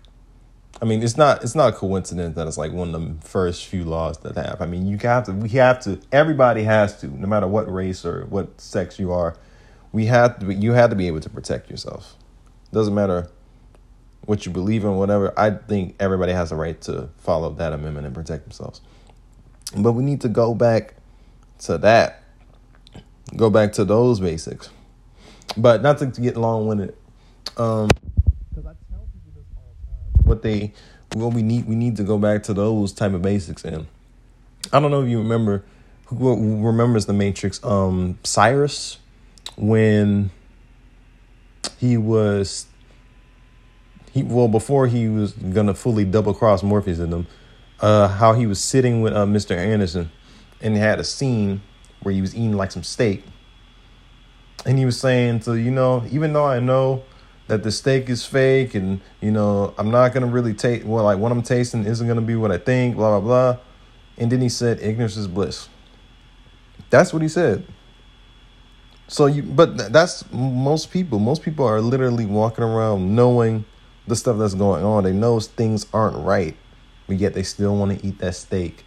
I 0.82 0.86
mean, 0.86 1.02
it's 1.02 1.16
not 1.16 1.42
it's 1.42 1.54
not 1.54 1.74
a 1.74 1.76
coincidence 1.76 2.36
that 2.36 2.46
it's 2.46 2.56
like 2.56 2.72
one 2.72 2.94
of 2.94 3.02
the 3.02 3.26
first 3.28 3.66
few 3.66 3.84
laws 3.84 4.18
that 4.18 4.36
have. 4.36 4.62
I 4.62 4.66
mean, 4.66 4.86
you 4.86 4.96
have 4.98 5.24
to 5.24 5.32
we 5.32 5.50
have 5.50 5.80
to 5.80 6.00
everybody 6.10 6.62
has 6.62 6.98
to, 7.00 7.06
no 7.06 7.26
matter 7.26 7.46
what 7.46 7.72
race 7.72 8.04
or 8.04 8.24
what 8.26 8.60
sex 8.60 8.98
you 8.98 9.12
are, 9.12 9.36
we 9.92 10.06
have 10.06 10.38
to 10.38 10.54
you 10.54 10.72
have 10.72 10.90
to 10.90 10.96
be 10.96 11.06
able 11.06 11.20
to 11.20 11.30
protect 11.30 11.70
yourself. 11.70 12.16
Doesn't 12.72 12.94
matter 12.94 13.28
what 14.24 14.46
you 14.46 14.52
believe 14.52 14.84
in, 14.84 14.96
whatever. 14.96 15.38
I 15.38 15.50
think 15.50 15.96
everybody 16.00 16.32
has 16.32 16.50
a 16.50 16.56
right 16.56 16.80
to 16.82 17.10
follow 17.18 17.50
that 17.50 17.72
amendment 17.72 18.06
and 18.06 18.14
protect 18.14 18.44
themselves. 18.44 18.80
But 19.76 19.92
we 19.92 20.02
need 20.02 20.22
to 20.22 20.28
go 20.28 20.54
back 20.54 20.94
to 21.60 21.78
that. 21.78 22.22
Go 23.36 23.50
back 23.50 23.72
to 23.74 23.84
those 23.84 24.20
basics. 24.20 24.70
But 25.56 25.82
not 25.82 25.98
to 25.98 26.06
get 26.06 26.36
long 26.36 26.66
winded. 26.66 26.96
Um 27.56 27.88
what 30.24 30.42
they 30.42 30.72
what 31.14 31.34
we 31.34 31.42
need 31.42 31.66
we 31.66 31.74
need 31.74 31.96
to 31.96 32.04
go 32.04 32.16
back 32.16 32.44
to 32.44 32.54
those 32.54 32.92
type 32.92 33.12
of 33.12 33.22
basics 33.22 33.64
and 33.64 33.86
I 34.72 34.78
don't 34.78 34.92
know 34.92 35.02
if 35.02 35.08
you 35.08 35.18
remember 35.18 35.64
who 36.06 36.64
remembers 36.64 37.06
the 37.06 37.12
Matrix 37.12 37.62
um 37.64 38.18
Cyrus 38.22 38.98
when 39.56 40.30
he 41.78 41.96
was 41.96 42.66
he 44.12 44.22
well 44.22 44.48
before 44.48 44.86
he 44.86 45.08
was 45.08 45.32
gonna 45.32 45.74
fully 45.74 46.04
double 46.04 46.34
cross 46.34 46.62
Morpheus 46.62 46.98
in 46.98 47.10
them, 47.10 47.26
uh, 47.80 48.08
how 48.08 48.32
he 48.32 48.46
was 48.46 48.62
sitting 48.62 49.02
with 49.02 49.12
uh, 49.12 49.24
Mr. 49.24 49.56
Anderson, 49.56 50.10
and 50.60 50.74
he 50.74 50.80
had 50.80 51.00
a 51.00 51.04
scene 51.04 51.62
where 52.02 52.14
he 52.14 52.20
was 52.20 52.34
eating 52.34 52.56
like 52.56 52.72
some 52.72 52.82
steak, 52.82 53.24
and 54.64 54.78
he 54.78 54.84
was 54.84 54.98
saying, 54.98 55.42
so 55.42 55.52
you 55.52 55.70
know, 55.70 56.04
even 56.10 56.32
though 56.32 56.46
I 56.46 56.60
know 56.60 57.02
that 57.48 57.62
the 57.62 57.72
steak 57.72 58.08
is 58.08 58.24
fake, 58.24 58.74
and 58.74 59.00
you 59.20 59.30
know, 59.30 59.74
I'm 59.78 59.90
not 59.90 60.12
gonna 60.12 60.26
really 60.26 60.54
take 60.54 60.82
well, 60.84 61.04
like 61.04 61.18
what 61.18 61.32
I'm 61.32 61.42
tasting 61.42 61.84
isn't 61.84 62.06
gonna 62.06 62.20
be 62.20 62.36
what 62.36 62.52
I 62.52 62.58
think, 62.58 62.96
blah 62.96 63.18
blah 63.18 63.20
blah, 63.20 63.62
and 64.18 64.30
then 64.30 64.40
he 64.40 64.48
said, 64.48 64.80
ignorance 64.80 65.16
is 65.16 65.26
bliss. 65.26 65.68
That's 66.90 67.12
what 67.12 67.22
he 67.22 67.28
said. 67.28 67.66
So 69.08 69.26
you, 69.26 69.42
but 69.42 69.92
that's 69.92 70.24
most 70.32 70.92
people. 70.92 71.18
Most 71.18 71.42
people 71.42 71.66
are 71.66 71.80
literally 71.80 72.26
walking 72.26 72.62
around 72.62 73.14
knowing 73.14 73.64
the 74.06 74.14
stuff 74.14 74.38
that's 74.38 74.54
going 74.54 74.84
on. 74.84 75.04
They 75.04 75.12
know 75.12 75.40
things 75.40 75.86
aren't 75.92 76.16
right, 76.24 76.56
but 77.06 77.16
yet 77.16 77.34
they 77.34 77.42
still 77.42 77.76
want 77.76 77.98
to 77.98 78.06
eat 78.06 78.18
that 78.18 78.36
steak 78.36 78.84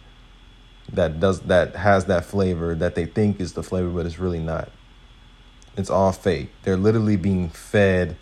that 0.92 1.20
does 1.20 1.40
that 1.42 1.76
has 1.76 2.06
that 2.06 2.24
flavor 2.24 2.74
that 2.74 2.94
they 2.94 3.06
think 3.06 3.40
is 3.40 3.54
the 3.54 3.62
flavor, 3.62 3.88
but 3.88 4.06
it's 4.06 4.18
really 4.18 4.40
not. 4.40 4.70
It's 5.76 5.90
all 5.90 6.12
fake. 6.12 6.50
They're 6.62 6.76
literally 6.76 7.16
being 7.16 7.48
fed 7.48 8.16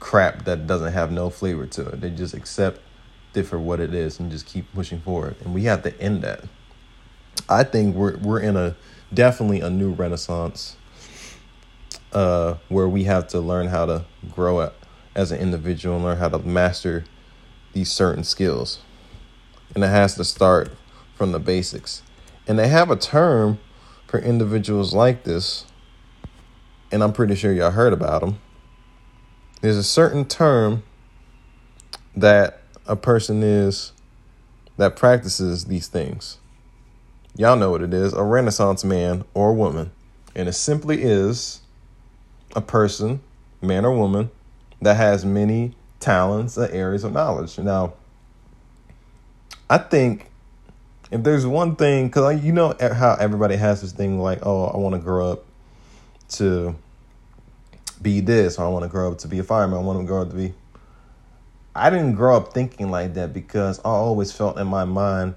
crap 0.00 0.44
that 0.44 0.66
doesn't 0.66 0.92
have 0.92 1.12
no 1.12 1.30
flavor 1.30 1.66
to 1.66 1.88
it. 1.88 2.00
They 2.00 2.10
just 2.10 2.34
accept 2.34 2.80
it 3.34 3.44
for 3.44 3.58
what 3.58 3.80
it 3.80 3.94
is 3.94 4.18
and 4.18 4.30
just 4.30 4.46
keep 4.46 4.72
pushing 4.74 5.00
forward. 5.00 5.36
And 5.44 5.54
we 5.54 5.64
have 5.64 5.82
to 5.82 6.00
end 6.00 6.22
that. 6.22 6.44
I 7.48 7.64
think 7.64 7.94
we're 7.94 8.16
we're 8.18 8.40
in 8.40 8.56
a 8.56 8.76
definitely 9.12 9.60
a 9.60 9.70
new 9.70 9.92
renaissance 9.92 10.76
uh, 12.12 12.54
where 12.68 12.88
we 12.88 13.04
have 13.04 13.28
to 13.28 13.40
learn 13.40 13.68
how 13.68 13.86
to 13.86 14.04
grow 14.30 14.58
up 14.58 14.86
as 15.14 15.30
an 15.30 15.40
individual 15.40 15.96
and 15.96 16.04
learn 16.04 16.18
how 16.18 16.28
to 16.28 16.38
master 16.38 17.04
these 17.72 17.90
certain 17.90 18.24
skills. 18.24 18.80
And 19.74 19.82
it 19.84 19.88
has 19.88 20.14
to 20.16 20.24
start 20.24 20.72
from 21.14 21.32
the 21.32 21.38
basics. 21.38 22.02
And 22.46 22.58
they 22.58 22.68
have 22.68 22.90
a 22.90 22.96
term 22.96 23.58
for 24.06 24.18
individuals 24.18 24.94
like 24.94 25.24
this, 25.24 25.66
and 26.92 27.02
I'm 27.02 27.12
pretty 27.12 27.34
sure 27.34 27.52
y'all 27.52 27.70
heard 27.70 27.92
about 27.92 28.20
them. 28.20 28.38
There's 29.60 29.76
a 29.76 29.82
certain 29.82 30.26
term 30.26 30.82
that 32.14 32.62
a 32.86 32.96
person 32.96 33.42
is 33.42 33.92
that 34.76 34.96
practices 34.96 35.64
these 35.64 35.88
things. 35.88 36.38
Y'all 37.36 37.56
know 37.56 37.70
what 37.70 37.82
it 37.82 37.92
is 37.92 38.12
a 38.12 38.22
Renaissance 38.22 38.84
man 38.84 39.24
or 39.34 39.52
woman. 39.52 39.90
And 40.36 40.48
it 40.48 40.52
simply 40.52 41.02
is 41.02 41.60
a 42.54 42.60
person, 42.60 43.20
man 43.62 43.84
or 43.84 43.96
woman, 43.96 44.30
that 44.80 44.96
has 44.96 45.24
many 45.24 45.74
talents 46.00 46.56
and 46.56 46.72
areas 46.72 47.04
of 47.04 47.12
knowledge. 47.12 47.58
Now, 47.58 47.94
I 49.70 49.78
think 49.78 50.30
if 51.14 51.22
there's 51.22 51.46
one 51.46 51.76
thing, 51.76 52.08
because 52.08 52.42
you 52.42 52.52
know 52.52 52.74
how 52.80 53.16
everybody 53.20 53.54
has 53.54 53.80
this 53.80 53.92
thing 53.92 54.18
like, 54.18 54.40
oh, 54.42 54.64
I 54.64 54.78
want 54.78 54.96
to 54.96 55.00
grow 55.00 55.30
up 55.30 55.44
to 56.30 56.74
be 58.02 58.18
this, 58.18 58.58
or 58.58 58.64
I 58.64 58.68
want 58.68 58.82
to 58.82 58.88
grow 58.88 59.12
up 59.12 59.18
to 59.18 59.28
be 59.28 59.38
a 59.38 59.44
fireman, 59.44 59.78
I 59.78 59.82
want 59.82 60.00
to 60.00 60.04
grow 60.04 60.22
up 60.22 60.30
to 60.30 60.34
be. 60.34 60.54
I 61.72 61.88
didn't 61.88 62.16
grow 62.16 62.36
up 62.36 62.52
thinking 62.52 62.90
like 62.90 63.14
that 63.14 63.32
because 63.32 63.78
I 63.78 63.90
always 63.90 64.32
felt 64.32 64.58
in 64.58 64.66
my 64.66 64.84
mind 64.84 65.36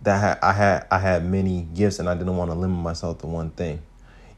that 0.00 0.42
I 0.42 0.52
had 0.54 0.86
I 0.90 0.98
had 0.98 1.26
many 1.26 1.68
gifts 1.74 1.98
and 1.98 2.08
I 2.08 2.14
didn't 2.14 2.38
want 2.38 2.50
to 2.50 2.56
limit 2.56 2.78
myself 2.78 3.18
to 3.18 3.26
one 3.26 3.50
thing. 3.50 3.82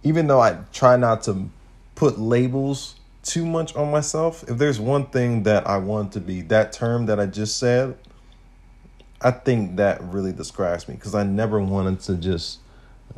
Even 0.03 0.27
though 0.27 0.41
I 0.41 0.59
try 0.73 0.97
not 0.97 1.23
to 1.25 1.49
put 1.95 2.19
labels 2.19 2.97
too 3.23 3.47
much 3.47 3.77
on 3.77 3.93
myself, 3.93 4.43
if 4.49 4.59
there's 4.59 4.81
one 4.81 5.07
thing 5.07 5.45
that 5.45 5.69
I 5.69 5.77
want 5.77 6.13
to 6.15 6.21
be, 6.21 6.43
that 6.43 6.73
term 6.73 7.07
that 7.07 7.21
I 7.21 7.27
just 7.27 7.59
said, 7.59 7.97
I 9.25 9.31
think 9.31 9.77
that 9.77 10.03
really 10.05 10.33
describes 10.33 10.87
me 10.87 10.97
because 10.97 11.15
I 11.15 11.23
never 11.23 11.59
wanted 11.59 12.01
to 12.01 12.15
just 12.15 12.61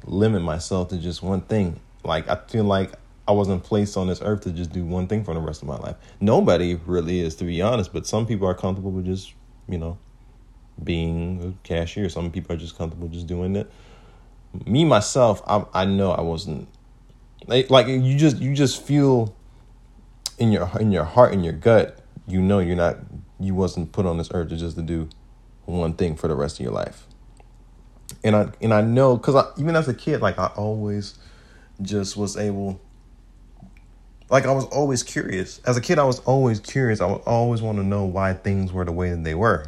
limit 0.05 0.41
myself 0.41 0.89
to 0.91 0.99
just 0.99 1.21
one 1.21 1.41
thing. 1.41 1.81
Like 2.05 2.29
I 2.29 2.37
feel 2.37 2.63
like 2.63 2.93
I 3.27 3.33
wasn't 3.33 3.65
placed 3.65 3.97
on 3.97 4.07
this 4.07 4.23
earth 4.23 4.43
to 4.43 4.53
just 4.53 4.73
do 4.73 4.85
one 4.85 5.09
thing 5.09 5.25
for 5.25 5.35
the 5.35 5.41
rest 5.41 5.63
of 5.63 5.69
my 5.69 5.77
life. 5.79 5.97
Nobody 6.21 6.77
really 6.87 7.21
is, 7.21 7.35
to 7.37 7.45
be 7.45 7.61
honest. 7.61 7.93
But 7.93 8.07
some 8.07 8.25
people 8.25 8.47
are 8.47 8.55
comfortable 8.55 8.93
with 8.93 9.05
just, 9.05 9.35
you 9.69 9.79
know, 9.79 9.99
being 10.83 11.43
a 11.43 11.67
cashier. 11.67 12.09
Some 12.09 12.31
people 12.31 12.55
are 12.55 12.59
just 12.59 12.79
comfortable 12.79 13.09
just 13.09 13.27
doing 13.27 13.57
it. 13.57 13.69
Me 14.65 14.85
myself, 14.85 15.43
I 15.47 15.65
I 15.75 15.85
know 15.87 16.13
I 16.13 16.21
wasn't 16.21 16.69
like, 17.49 17.69
like 17.69 17.89
you 17.89 18.17
just 18.17 18.39
you 18.39 18.55
just 18.55 18.81
feel 18.81 19.35
in 20.39 20.53
your 20.53 20.71
in 20.79 20.93
your 20.93 21.05
heart 21.05 21.35
in 21.35 21.43
your 21.43 21.53
gut, 21.53 21.99
you 22.29 22.41
know 22.41 22.61
you're 22.61 22.77
not 22.77 22.97
you 23.41 23.57
wasn't 23.57 23.91
put 23.91 24.07
on 24.07 24.19
this 24.19 24.31
earth 24.33 24.51
to 24.51 24.57
just 24.57 24.77
to 24.77 24.83
do 24.83 25.09
one 25.67 25.95
thing 25.95 26.17
for 26.17 26.29
the 26.29 26.35
rest 26.35 26.59
of 26.59 26.65
your 26.65 26.73
life. 26.73 27.07
And 28.25 28.35
I 28.35 28.49
and 28.61 28.73
I 28.73 28.81
know 28.81 29.17
because 29.17 29.35
I, 29.35 29.47
even 29.59 29.77
as 29.77 29.89
a 29.89 29.95
kid, 29.95 30.21
like 30.21 30.39
I 30.39 30.47
always 30.57 31.19
just 31.83 32.17
was 32.17 32.37
able 32.37 32.81
like 34.29 34.47
I 34.47 34.53
was 34.53 34.65
always 34.67 35.03
curious. 35.03 35.61
As 35.61 35.77
a 35.77 35.81
kid, 35.81 35.99
I 35.99 36.05
was 36.05 36.19
always 36.21 36.61
curious. 36.61 37.01
I 37.01 37.07
would 37.07 37.23
always 37.27 37.63
want 37.63 37.79
to 37.79 37.85
know 37.85 38.05
why 38.05 38.33
things 38.33 38.73
were 38.73 38.85
the 38.85 38.93
way 38.93 39.11
that 39.11 39.23
they 39.23 39.35
were. 39.35 39.67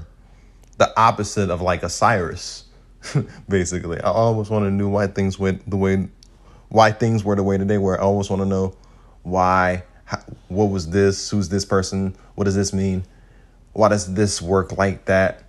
The 0.79 0.93
opposite 0.99 1.51
of 1.51 1.61
like 1.61 1.83
a 1.83 1.89
Cyrus, 1.89 2.65
basically. 3.49 4.01
I 4.01 4.11
always 4.11 4.51
want 4.51 4.65
to 4.65 4.71
know 4.71 4.89
why 4.89 5.07
things 5.07 5.39
went 5.39 5.69
the 5.69 5.77
way, 5.77 6.09
why 6.69 6.91
things 6.93 7.25
were 7.25 7.37
the 7.37 7.43
way 7.43 7.57
that 7.57 7.69
they 7.69 7.79
were. 7.79 7.99
I 7.99 8.03
always 8.03 8.31
want 8.31 8.43
to 8.43 8.47
know 8.47 8.77
why, 9.23 9.85
how, 10.05 10.19
what 10.49 10.67
was 10.67 10.91
this, 10.91 11.31
who's 11.31 11.49
this 11.49 11.65
person, 11.65 12.17
what 12.35 12.45
does 12.45 12.57
this 12.57 12.73
mean, 12.73 13.05
why 13.73 13.89
does 13.89 14.13
this 14.15 14.43
work 14.43 14.77
like 14.77 15.05
that. 15.05 15.45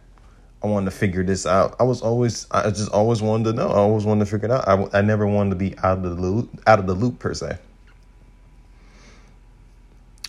I 0.61 0.67
wanted 0.67 0.91
to 0.91 0.97
figure 0.97 1.23
this 1.23 1.45
out. 1.45 1.75
I 1.79 1.83
was 1.83 2.01
always, 2.01 2.45
I 2.51 2.69
just 2.69 2.91
always 2.91 3.21
wanted 3.21 3.45
to 3.45 3.53
know. 3.53 3.69
I 3.69 3.75
always 3.75 4.05
wanted 4.05 4.25
to 4.25 4.31
figure 4.31 4.49
it 4.49 4.51
out. 4.51 4.67
I, 4.67 4.99
I 4.99 5.01
never 5.01 5.25
wanted 5.25 5.51
to 5.51 5.55
be 5.55 5.77
out 5.79 5.99
of 5.99 6.03
the 6.03 6.09
loop, 6.09 6.49
out 6.67 6.79
of 6.79 6.87
the 6.87 6.93
loop 6.93 7.19
per 7.19 7.33
se. 7.33 7.57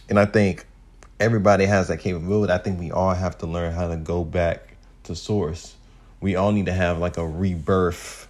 And 0.08 0.18
I 0.18 0.26
think 0.26 0.66
everybody 1.18 1.66
has 1.66 1.88
that 1.88 1.98
capability. 1.98 2.52
I 2.52 2.58
think 2.58 2.78
we 2.78 2.92
all 2.92 3.12
have 3.12 3.38
to 3.38 3.46
learn 3.46 3.72
how 3.72 3.88
to 3.88 3.96
go 3.96 4.24
back 4.24 4.76
to 5.04 5.16
source. 5.16 5.74
We 6.20 6.36
all 6.36 6.52
need 6.52 6.66
to 6.66 6.72
have 6.72 6.98
like 6.98 7.16
a 7.16 7.26
rebirth 7.26 8.28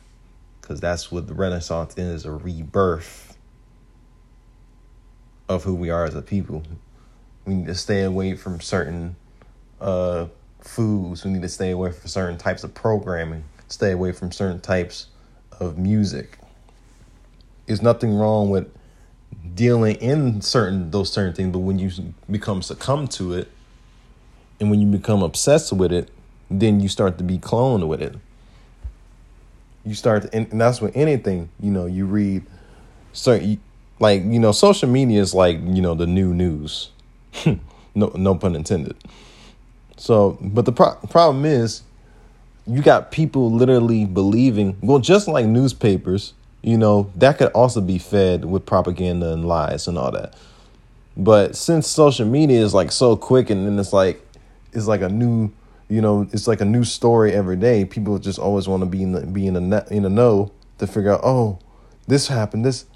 because 0.60 0.80
that's 0.80 1.10
what 1.10 1.26
the 1.26 1.34
Renaissance 1.34 1.98
is 1.98 2.24
a 2.24 2.30
rebirth 2.30 3.36
of 5.48 5.64
who 5.64 5.74
we 5.74 5.90
are 5.90 6.04
as 6.04 6.14
a 6.14 6.22
people. 6.22 6.62
We 7.44 7.54
need 7.54 7.66
to 7.66 7.74
stay 7.74 8.04
away 8.04 8.36
from 8.36 8.60
certain 8.60 9.16
uh, 9.80 10.26
foods. 10.64 11.24
We 11.24 11.30
need 11.32 11.42
to 11.42 11.48
stay 11.48 11.70
away 11.70 11.92
from 11.92 12.08
certain 12.08 12.38
types 12.38 12.64
of 12.64 12.74
programming, 12.74 13.44
stay 13.68 13.92
away 13.92 14.12
from 14.12 14.32
certain 14.32 14.60
types 14.60 15.06
of 15.58 15.78
music. 15.78 16.38
There's 17.66 17.82
nothing 17.82 18.14
wrong 18.14 18.50
with 18.50 18.72
dealing 19.54 19.96
in 19.96 20.40
certain 20.40 20.90
those 20.90 21.12
certain 21.12 21.34
things, 21.34 21.52
but 21.52 21.60
when 21.60 21.78
you 21.78 21.90
become 22.30 22.62
succumb 22.62 23.08
to 23.08 23.34
it, 23.34 23.48
and 24.58 24.70
when 24.70 24.80
you 24.80 24.86
become 24.86 25.22
obsessed 25.22 25.72
with 25.72 25.92
it, 25.92 26.10
then 26.50 26.80
you 26.80 26.88
start 26.88 27.16
to 27.18 27.24
be 27.24 27.38
cloned 27.38 27.86
with 27.88 28.02
it. 28.02 28.14
You 29.84 29.94
start, 29.94 30.22
to, 30.22 30.34
and 30.34 30.60
that's 30.60 30.80
with 30.80 30.94
anything. 30.94 31.48
You 31.58 31.70
know, 31.70 31.86
you 31.86 32.04
read 32.04 32.44
certain, 33.12 33.60
like 33.98 34.22
you 34.24 34.38
know, 34.38 34.52
social 34.52 34.88
media 34.88 35.20
is 35.20 35.32
like 35.34 35.58
you 35.62 35.80
know 35.80 35.94
the 35.94 36.06
new 36.06 36.34
news. 36.34 36.90
no, 37.94 38.12
no 38.14 38.34
pun 38.34 38.54
intended. 38.54 38.96
So, 40.00 40.38
but 40.40 40.64
the 40.64 40.72
pro- 40.72 40.94
problem 41.10 41.44
is, 41.44 41.82
you 42.66 42.80
got 42.80 43.10
people 43.10 43.52
literally 43.52 44.06
believing. 44.06 44.78
Well, 44.80 44.98
just 44.98 45.28
like 45.28 45.44
newspapers, 45.44 46.32
you 46.62 46.78
know, 46.78 47.10
that 47.16 47.36
could 47.36 47.52
also 47.52 47.82
be 47.82 47.98
fed 47.98 48.46
with 48.46 48.64
propaganda 48.64 49.30
and 49.30 49.46
lies 49.46 49.86
and 49.86 49.98
all 49.98 50.10
that. 50.12 50.34
But 51.18 51.54
since 51.54 51.86
social 51.86 52.26
media 52.26 52.60
is 52.64 52.72
like 52.72 52.92
so 52.92 53.14
quick 53.14 53.50
and 53.50 53.66
then 53.66 53.78
it's 53.78 53.92
like 53.92 54.26
it's 54.72 54.86
like 54.86 55.02
a 55.02 55.08
new, 55.10 55.52
you 55.88 56.00
know, 56.00 56.26
it's 56.32 56.48
like 56.48 56.62
a 56.62 56.64
new 56.64 56.84
story 56.84 57.32
every 57.32 57.56
day. 57.56 57.84
People 57.84 58.18
just 58.18 58.38
always 58.38 58.66
want 58.66 58.82
to 58.82 58.86
be 58.86 59.02
in 59.02 59.12
the, 59.12 59.26
be 59.26 59.46
in 59.46 59.52
the 59.52 59.86
in 59.90 60.04
the 60.04 60.08
know 60.08 60.50
to 60.78 60.86
figure 60.86 61.12
out, 61.12 61.20
oh, 61.22 61.58
this 62.06 62.28
happened, 62.28 62.64
this, 62.64 62.86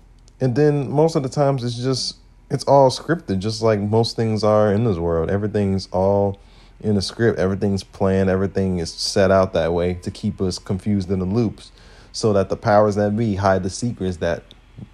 and 0.40 0.56
then 0.56 0.90
most 0.90 1.16
of 1.16 1.22
the 1.22 1.28
times 1.28 1.64
it's 1.64 1.76
just 1.76 2.16
it's 2.50 2.64
all 2.64 2.88
scripted, 2.88 3.40
just 3.40 3.60
like 3.60 3.78
most 3.78 4.16
things 4.16 4.42
are 4.42 4.72
in 4.72 4.84
this 4.84 4.96
world. 4.96 5.30
Everything's 5.30 5.86
all 5.92 6.38
in 6.80 6.94
the 6.94 7.02
script. 7.02 7.38
Everything's 7.38 7.84
planned. 7.84 8.28
Everything 8.28 8.78
is 8.78 8.92
set 8.92 9.30
out 9.30 9.52
that 9.52 9.72
way 9.72 9.94
to 9.94 10.10
keep 10.10 10.40
us 10.40 10.58
confused 10.58 11.10
in 11.10 11.18
the 11.18 11.24
loops 11.24 11.72
so 12.12 12.32
that 12.32 12.48
the 12.48 12.56
powers 12.56 12.94
that 12.94 13.16
be 13.16 13.34
hide 13.34 13.62
the 13.62 13.70
secrets 13.70 14.18
that 14.18 14.42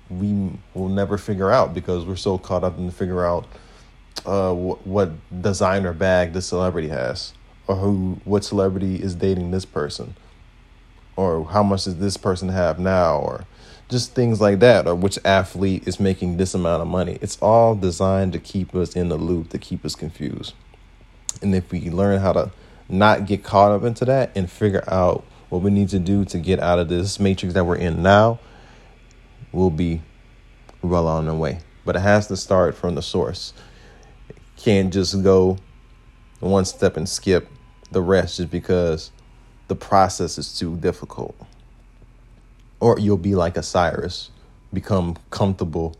we 0.08 0.50
will 0.74 0.88
never 0.88 1.16
figure 1.18 1.50
out 1.50 1.74
because 1.74 2.04
we're 2.04 2.16
so 2.16 2.38
caught 2.38 2.64
up 2.64 2.78
in 2.78 2.86
to 2.86 2.94
figure 2.94 3.24
out 3.24 3.46
uh, 4.26 4.52
what, 4.52 4.86
what 4.86 5.42
designer 5.42 5.92
bag 5.92 6.32
the 6.32 6.42
celebrity 6.42 6.88
has 6.88 7.32
or 7.66 7.76
who 7.76 8.20
what 8.24 8.44
celebrity 8.44 8.96
is 8.96 9.14
dating 9.14 9.50
this 9.50 9.64
person 9.64 10.14
or 11.16 11.44
how 11.46 11.62
much 11.62 11.84
does 11.84 11.98
this 11.98 12.16
person 12.16 12.48
have 12.48 12.78
now 12.78 13.16
or 13.18 13.46
just 13.90 14.14
things 14.14 14.40
like 14.40 14.60
that, 14.60 14.86
or 14.86 14.94
which 14.94 15.18
athlete 15.24 15.86
is 15.86 15.98
making 16.00 16.36
this 16.36 16.54
amount 16.54 16.80
of 16.80 16.88
money. 16.88 17.18
It's 17.20 17.36
all 17.42 17.74
designed 17.74 18.32
to 18.32 18.38
keep 18.38 18.74
us 18.74 18.94
in 18.94 19.08
the 19.08 19.16
loop, 19.16 19.50
to 19.50 19.58
keep 19.58 19.84
us 19.84 19.96
confused. 19.96 20.54
And 21.42 21.54
if 21.54 21.70
we 21.70 21.90
learn 21.90 22.20
how 22.20 22.32
to 22.32 22.50
not 22.88 23.26
get 23.26 23.44
caught 23.44 23.72
up 23.72 23.84
into 23.84 24.04
that 24.06 24.32
and 24.36 24.50
figure 24.50 24.84
out 24.88 25.24
what 25.48 25.62
we 25.62 25.70
need 25.70 25.88
to 25.90 25.98
do 25.98 26.24
to 26.26 26.38
get 26.38 26.60
out 26.60 26.78
of 26.78 26.88
this 26.88 27.18
matrix 27.18 27.54
that 27.54 27.64
we're 27.64 27.76
in 27.76 28.02
now, 28.02 28.38
we'll 29.52 29.70
be 29.70 30.02
well 30.82 31.06
on 31.06 31.26
the 31.26 31.34
way. 31.34 31.60
But 31.84 31.96
it 31.96 32.00
has 32.00 32.26
to 32.28 32.36
start 32.36 32.74
from 32.76 32.94
the 32.94 33.02
source. 33.02 33.52
Can't 34.56 34.92
just 34.92 35.22
go 35.22 35.58
one 36.40 36.64
step 36.64 36.96
and 36.96 37.08
skip 37.08 37.48
the 37.90 38.02
rest 38.02 38.36
just 38.36 38.50
because 38.50 39.10
the 39.68 39.76
process 39.76 40.38
is 40.38 40.56
too 40.56 40.76
difficult. 40.76 41.36
Or 42.78 42.98
you'll 42.98 43.16
be 43.16 43.34
like 43.34 43.62
Cyrus, 43.62 44.30
become 44.72 45.16
comfortable 45.30 45.96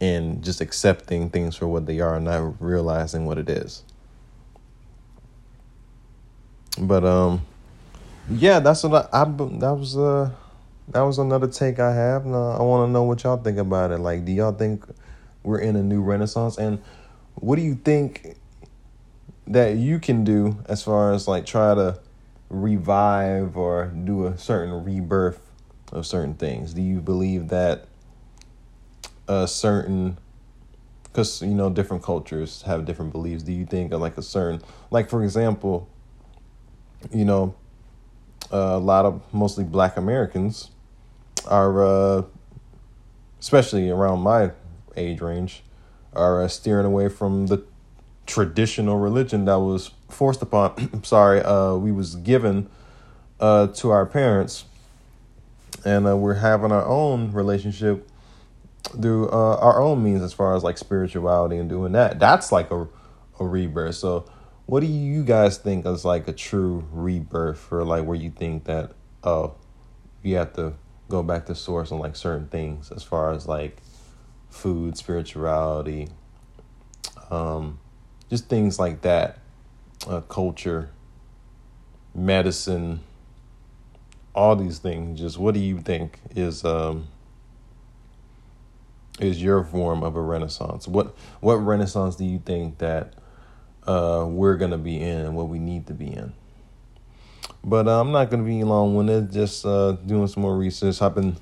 in 0.00 0.42
just 0.42 0.60
accepting 0.60 1.30
things 1.30 1.56
for 1.56 1.66
what 1.66 1.86
they 1.86 2.00
are 2.00 2.16
and 2.16 2.24
not 2.24 2.60
realizing 2.60 3.24
what 3.24 3.38
it 3.38 3.48
is. 3.48 3.84
But 6.78 7.04
um 7.04 7.42
yeah, 8.30 8.60
that's 8.60 8.82
what 8.84 9.08
I, 9.12 9.22
I 9.22 9.24
that 9.24 9.74
was 9.74 9.96
uh 9.96 10.30
that 10.88 11.00
was 11.00 11.18
another 11.18 11.46
take 11.46 11.78
I 11.78 11.94
have. 11.94 12.26
Uh, 12.26 12.56
I 12.56 12.62
want 12.62 12.88
to 12.88 12.92
know 12.92 13.04
what 13.04 13.22
y'all 13.22 13.36
think 13.36 13.58
about 13.58 13.92
it. 13.92 13.98
Like, 13.98 14.24
do 14.24 14.32
y'all 14.32 14.52
think 14.52 14.84
we're 15.42 15.60
in 15.60 15.76
a 15.76 15.82
new 15.82 16.02
renaissance? 16.02 16.58
And 16.58 16.82
what 17.36 17.56
do 17.56 17.62
you 17.62 17.74
think 17.76 18.36
that 19.46 19.76
you 19.76 19.98
can 19.98 20.24
do 20.24 20.58
as 20.66 20.82
far 20.82 21.12
as 21.12 21.26
like 21.26 21.46
try 21.46 21.74
to 21.74 21.98
revive 22.50 23.56
or 23.56 23.86
do 23.86 24.26
a 24.26 24.36
certain 24.36 24.84
rebirth 24.84 25.40
of 25.92 26.06
certain 26.06 26.34
things? 26.34 26.74
Do 26.74 26.82
you 26.82 27.00
believe 27.00 27.48
that 27.48 27.86
a 29.28 29.46
certain 29.46 30.18
because 31.04 31.42
you 31.42 31.54
know 31.54 31.70
different 31.70 32.02
cultures 32.02 32.62
have 32.62 32.84
different 32.84 33.12
beliefs 33.12 33.42
do 33.44 33.52
you 33.52 33.64
think 33.64 33.92
like 33.92 34.18
a 34.18 34.22
certain 34.22 34.60
like 34.90 35.08
for 35.08 35.22
example 35.22 35.88
you 37.10 37.24
know 37.24 37.54
uh, 38.52 38.56
a 38.56 38.78
lot 38.78 39.04
of 39.04 39.22
mostly 39.32 39.64
black 39.64 39.96
americans 39.96 40.70
are 41.48 41.84
uh, 41.84 42.22
especially 43.40 43.90
around 43.90 44.20
my 44.20 44.50
age 44.96 45.20
range 45.20 45.62
are 46.12 46.42
uh, 46.42 46.48
steering 46.48 46.86
away 46.86 47.08
from 47.08 47.46
the 47.46 47.64
traditional 48.26 48.98
religion 48.98 49.46
that 49.46 49.58
was 49.58 49.90
forced 50.08 50.42
upon 50.42 51.02
sorry 51.04 51.40
uh 51.42 51.74
we 51.74 51.90
was 51.90 52.14
given 52.16 52.68
uh 53.40 53.66
to 53.66 53.90
our 53.90 54.06
parents. 54.06 54.64
And 55.84 56.06
uh, 56.06 56.16
we're 56.16 56.34
having 56.34 56.70
our 56.70 56.86
own 56.86 57.32
relationship 57.32 58.08
through 59.00 59.30
uh, 59.30 59.56
our 59.56 59.80
own 59.80 60.02
means 60.04 60.22
as 60.22 60.32
far 60.32 60.54
as 60.54 60.62
like 60.62 60.78
spirituality 60.78 61.56
and 61.56 61.68
doing 61.68 61.92
that. 61.92 62.20
That's 62.20 62.52
like 62.52 62.70
a 62.70 62.86
a 63.40 63.44
rebirth. 63.44 63.96
So 63.96 64.26
what 64.66 64.80
do 64.80 64.86
you 64.86 65.24
guys 65.24 65.58
think 65.58 65.86
is 65.86 66.04
like 66.04 66.28
a 66.28 66.32
true 66.32 66.86
rebirth 66.92 67.72
or 67.72 67.84
like 67.84 68.04
where 68.04 68.16
you 68.16 68.30
think 68.30 68.64
that 68.64 68.92
oh 69.24 69.54
you 70.22 70.36
have 70.36 70.52
to 70.52 70.72
go 71.08 71.22
back 71.22 71.46
to 71.46 71.54
source 71.54 71.92
on 71.92 71.98
like 71.98 72.16
certain 72.16 72.46
things 72.48 72.90
as 72.90 73.02
far 73.02 73.32
as 73.32 73.46
like 73.46 73.78
food 74.48 74.96
spirituality 74.96 76.08
um 77.30 77.78
just 78.30 78.48
things 78.48 78.78
like 78.78 79.02
that 79.02 79.38
uh, 80.06 80.20
culture 80.22 80.90
medicine 82.14 83.00
all 84.34 84.56
these 84.56 84.78
things 84.78 85.18
just 85.18 85.38
what 85.38 85.54
do 85.54 85.60
you 85.60 85.78
think 85.78 86.18
is 86.34 86.64
um 86.64 87.06
is 89.20 89.42
your 89.42 89.62
form 89.62 90.02
of 90.02 90.16
a 90.16 90.20
renaissance? 90.20 90.88
What 90.88 91.14
what 91.40 91.56
renaissance 91.56 92.16
do 92.16 92.24
you 92.24 92.38
think 92.38 92.78
that 92.78 93.14
uh 93.86 94.24
we're 94.28 94.56
gonna 94.56 94.78
be 94.78 95.00
in 95.00 95.26
and 95.26 95.36
what 95.36 95.48
we 95.48 95.58
need 95.58 95.86
to 95.86 95.94
be 95.94 96.06
in 96.06 96.32
but 97.64 97.86
uh, 97.88 98.00
i'm 98.00 98.12
not 98.12 98.30
gonna 98.30 98.42
be 98.42 98.62
long 98.64 98.94
winded 98.94 99.32
just 99.32 99.64
uh 99.66 99.92
doing 100.06 100.26
some 100.26 100.42
more 100.42 100.56
research 100.56 101.00
i've 101.02 101.14
been 101.14 101.36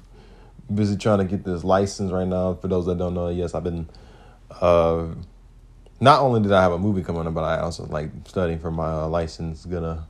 busy 0.73 0.97
trying 0.97 1.19
to 1.19 1.25
get 1.25 1.45
this 1.45 1.65
license 1.65 2.13
right 2.13 2.29
now 2.29 2.55
for 2.55 2.69
those 2.69 2.87
that 2.87 2.97
don't 2.99 3.15
know 3.15 3.29
yes 3.29 3.55
i've 3.55 3.65
been 3.65 3.89
uh 4.61 5.07
not 6.01 6.21
only 6.23 6.41
did 6.41 6.53
I 6.53 6.63
have 6.63 6.73
a 6.73 6.79
movie 6.79 7.03
coming 7.03 7.27
up, 7.27 7.35
but 7.35 7.45
I 7.45 7.61
also 7.61 7.85
like 7.87 8.11
studying 8.27 8.59
for 8.59 8.71
my 8.71 8.91
uh, 8.91 9.09
license. 9.09 9.67
Gonna 9.67 10.07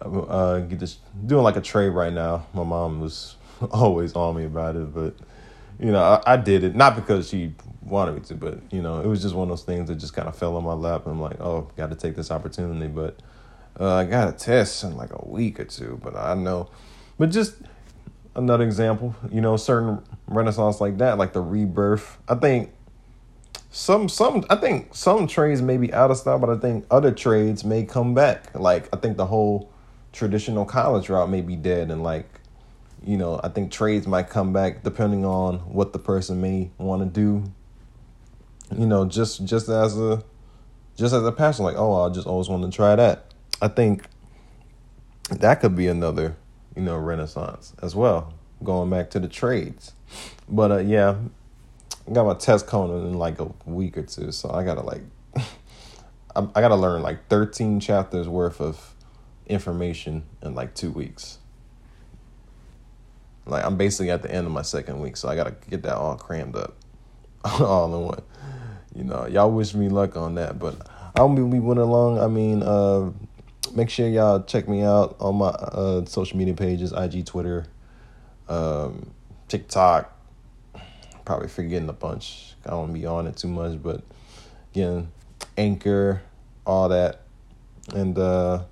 uh, 0.00 0.60
get 0.60 0.78
this 0.78 0.98
doing 1.26 1.42
like 1.42 1.56
a 1.56 1.60
trade 1.60 1.88
right 1.88 2.12
now. 2.12 2.46
My 2.54 2.62
mom 2.62 3.00
was 3.00 3.36
always 3.70 4.14
on 4.14 4.36
me 4.36 4.44
about 4.44 4.76
it, 4.76 4.94
but 4.94 5.16
you 5.80 5.90
know 5.90 6.02
I, 6.02 6.34
I 6.34 6.36
did 6.36 6.64
it 6.64 6.74
not 6.74 6.96
because 6.96 7.28
she 7.28 7.54
wanted 7.82 8.14
me 8.14 8.20
to, 8.20 8.34
but 8.34 8.60
you 8.70 8.82
know 8.82 9.00
it 9.00 9.06
was 9.06 9.22
just 9.22 9.34
one 9.34 9.44
of 9.44 9.48
those 9.48 9.64
things 9.64 9.88
that 9.88 9.96
just 9.96 10.14
kind 10.14 10.28
of 10.28 10.36
fell 10.36 10.56
on 10.56 10.64
my 10.64 10.74
lap. 10.74 11.06
I'm 11.06 11.20
like, 11.20 11.40
oh, 11.40 11.70
got 11.76 11.90
to 11.90 11.96
take 11.96 12.16
this 12.16 12.30
opportunity, 12.30 12.86
but 12.86 13.20
uh, 13.78 13.96
I 13.96 14.04
got 14.04 14.28
a 14.28 14.32
test 14.32 14.84
in 14.84 14.96
like 14.96 15.10
a 15.12 15.26
week 15.26 15.58
or 15.58 15.64
two. 15.64 15.98
But 16.02 16.16
I 16.16 16.34
know, 16.34 16.70
but 17.18 17.30
just 17.30 17.56
another 18.34 18.64
example, 18.64 19.14
you 19.30 19.40
know, 19.40 19.56
certain 19.56 20.02
renaissance 20.26 20.80
like 20.80 20.98
that, 20.98 21.18
like 21.18 21.32
the 21.32 21.40
rebirth. 21.40 22.18
I 22.28 22.34
think 22.34 22.72
some 23.70 24.08
some 24.08 24.44
I 24.50 24.56
think 24.56 24.94
some 24.94 25.26
trades 25.26 25.62
may 25.62 25.76
be 25.76 25.92
out 25.92 26.10
of 26.10 26.16
style, 26.16 26.38
but 26.38 26.50
I 26.50 26.56
think 26.56 26.84
other 26.90 27.12
trades 27.12 27.64
may 27.64 27.84
come 27.84 28.14
back. 28.14 28.58
Like 28.58 28.88
I 28.94 28.98
think 28.98 29.16
the 29.16 29.26
whole 29.26 29.70
traditional 30.12 30.64
college 30.64 31.08
route 31.08 31.30
may 31.30 31.40
be 31.40 31.56
dead, 31.56 31.90
and 31.90 32.02
like 32.02 32.39
you 33.04 33.16
know 33.16 33.40
I 33.42 33.48
think 33.48 33.72
trades 33.72 34.06
might 34.06 34.28
come 34.28 34.52
back 34.52 34.82
depending 34.82 35.24
on 35.24 35.58
what 35.60 35.92
the 35.92 35.98
person 35.98 36.40
may 36.40 36.70
want 36.78 37.02
to 37.02 37.08
do. 37.08 37.50
You 38.76 38.86
know, 38.86 39.04
just 39.04 39.44
just 39.44 39.68
as 39.68 39.98
a 39.98 40.22
just 40.96 41.14
as 41.14 41.24
a 41.24 41.32
passion, 41.32 41.64
like 41.64 41.76
oh 41.76 42.02
I 42.02 42.10
just 42.10 42.26
always 42.26 42.48
want 42.48 42.62
to 42.70 42.74
try 42.74 42.94
that. 42.96 43.32
I 43.60 43.68
think 43.68 44.04
that 45.30 45.60
could 45.60 45.76
be 45.76 45.86
another 45.86 46.36
you 46.76 46.82
know 46.82 46.96
renaissance 46.96 47.74
as 47.82 47.94
well, 47.94 48.32
going 48.62 48.90
back 48.90 49.10
to 49.10 49.20
the 49.20 49.28
trades. 49.28 49.92
But 50.48 50.70
uh, 50.70 50.78
yeah, 50.78 51.16
I 52.08 52.12
got 52.12 52.26
my 52.26 52.34
test 52.34 52.66
coming 52.66 52.96
in 53.06 53.14
like 53.14 53.40
a 53.40 53.50
week 53.64 53.96
or 53.96 54.02
two, 54.02 54.32
so 54.32 54.50
I 54.50 54.64
gotta 54.64 54.82
like, 54.82 55.02
I, 55.36 56.46
I 56.54 56.60
gotta 56.60 56.76
learn 56.76 57.02
like 57.02 57.28
thirteen 57.28 57.80
chapters 57.80 58.28
worth 58.28 58.60
of 58.60 58.94
information 59.46 60.24
in 60.42 60.54
like 60.54 60.74
two 60.74 60.90
weeks. 60.90 61.39
Like 63.46 63.64
I'm 63.64 63.76
basically 63.76 64.10
at 64.10 64.22
the 64.22 64.30
end 64.32 64.46
of 64.46 64.52
my 64.52 64.62
second 64.62 65.00
week, 65.00 65.16
so 65.16 65.28
I 65.28 65.36
gotta 65.36 65.54
get 65.68 65.82
that 65.82 65.96
all 65.96 66.16
crammed 66.16 66.56
up, 66.56 66.76
all 67.44 67.94
in 67.94 68.06
one. 68.06 68.22
You 68.94 69.04
know, 69.04 69.26
y'all 69.26 69.50
wish 69.50 69.74
me 69.74 69.88
luck 69.88 70.16
on 70.16 70.34
that, 70.34 70.58
but 70.58 70.76
I'll 71.14 71.28
be 71.28 71.42
we 71.42 71.60
went 71.60 71.80
along. 71.80 72.20
I 72.20 72.26
mean, 72.26 72.62
uh, 72.62 73.10
make 73.74 73.90
sure 73.90 74.08
y'all 74.08 74.42
check 74.42 74.68
me 74.68 74.82
out 74.82 75.16
on 75.20 75.36
my 75.36 75.48
uh, 75.48 76.04
social 76.04 76.38
media 76.38 76.54
pages, 76.54 76.92
IG, 76.92 77.26
Twitter, 77.26 77.66
um, 78.48 79.10
TikTok 79.48 80.16
probably 81.30 81.46
forgetting 81.46 81.88
a 81.88 81.92
bunch. 81.92 82.56
I 82.66 82.70
don't 82.70 82.92
be 82.92 83.06
on 83.06 83.28
it 83.28 83.36
too 83.36 83.46
much, 83.46 83.80
but 83.80 84.02
again, 84.72 85.12
Anchor, 85.56 86.22
all 86.66 86.88
that. 86.88 87.20
And 87.94 88.18
uh 88.18 88.64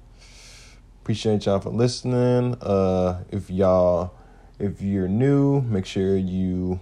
appreciate 1.00 1.46
y'all 1.46 1.61
for 1.61 1.70
listening. 1.70 2.57
Uh 2.61 3.22
if 3.31 3.48
y'all 3.48 4.12
if 4.59 4.83
you're 4.83 5.09
new, 5.09 5.61
make 5.62 5.87
sure 5.87 6.16
you 6.16 6.81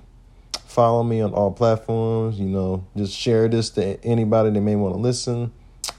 follow 0.67 1.03
me 1.03 1.21
on 1.21 1.33
all 1.33 1.51
platforms, 1.51 2.39
you 2.39 2.47
know, 2.47 2.87
just 2.97 3.15
share 3.15 3.49
this 3.49 3.71
to 3.71 4.03
anybody 4.05 4.51
that 4.51 4.61
may 4.61 4.77
want 4.77 4.95
to 4.95 5.01
listen. 5.01 5.53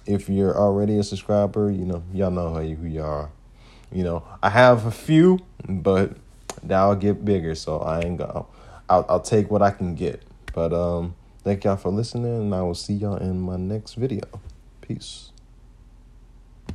If 0.05 0.29
you're 0.29 0.55
already 0.55 0.97
a 0.97 1.03
subscriber, 1.03 1.71
you 1.71 1.85
know, 1.85 2.03
y'all 2.13 2.31
know 2.31 2.53
who 2.53 2.61
you, 2.61 2.75
who 2.75 2.87
you 2.87 3.03
are. 3.03 3.29
You 3.91 4.03
know, 4.03 4.23
I 4.43 4.49
have 4.49 4.85
a 4.85 4.91
few, 4.91 5.39
but 5.67 6.11
that'll 6.63 6.95
get 6.95 7.23
bigger, 7.23 7.55
so 7.55 7.79
I 7.79 8.01
ain't 8.01 8.17
gonna 8.17 8.45
I'll 8.89 9.05
I'll 9.09 9.19
take 9.19 9.49
what 9.49 9.61
I 9.61 9.71
can 9.71 9.95
get. 9.95 10.23
But 10.53 10.73
um, 10.73 11.15
thank 11.43 11.63
y'all 11.63 11.77
for 11.77 11.89
listening, 11.89 12.25
and 12.25 12.55
I 12.55 12.61
will 12.61 12.75
see 12.75 12.93
y'all 12.93 13.17
in 13.17 13.39
my 13.39 13.57
next 13.57 13.95
video. 13.95 14.23
Peace. 14.81 15.31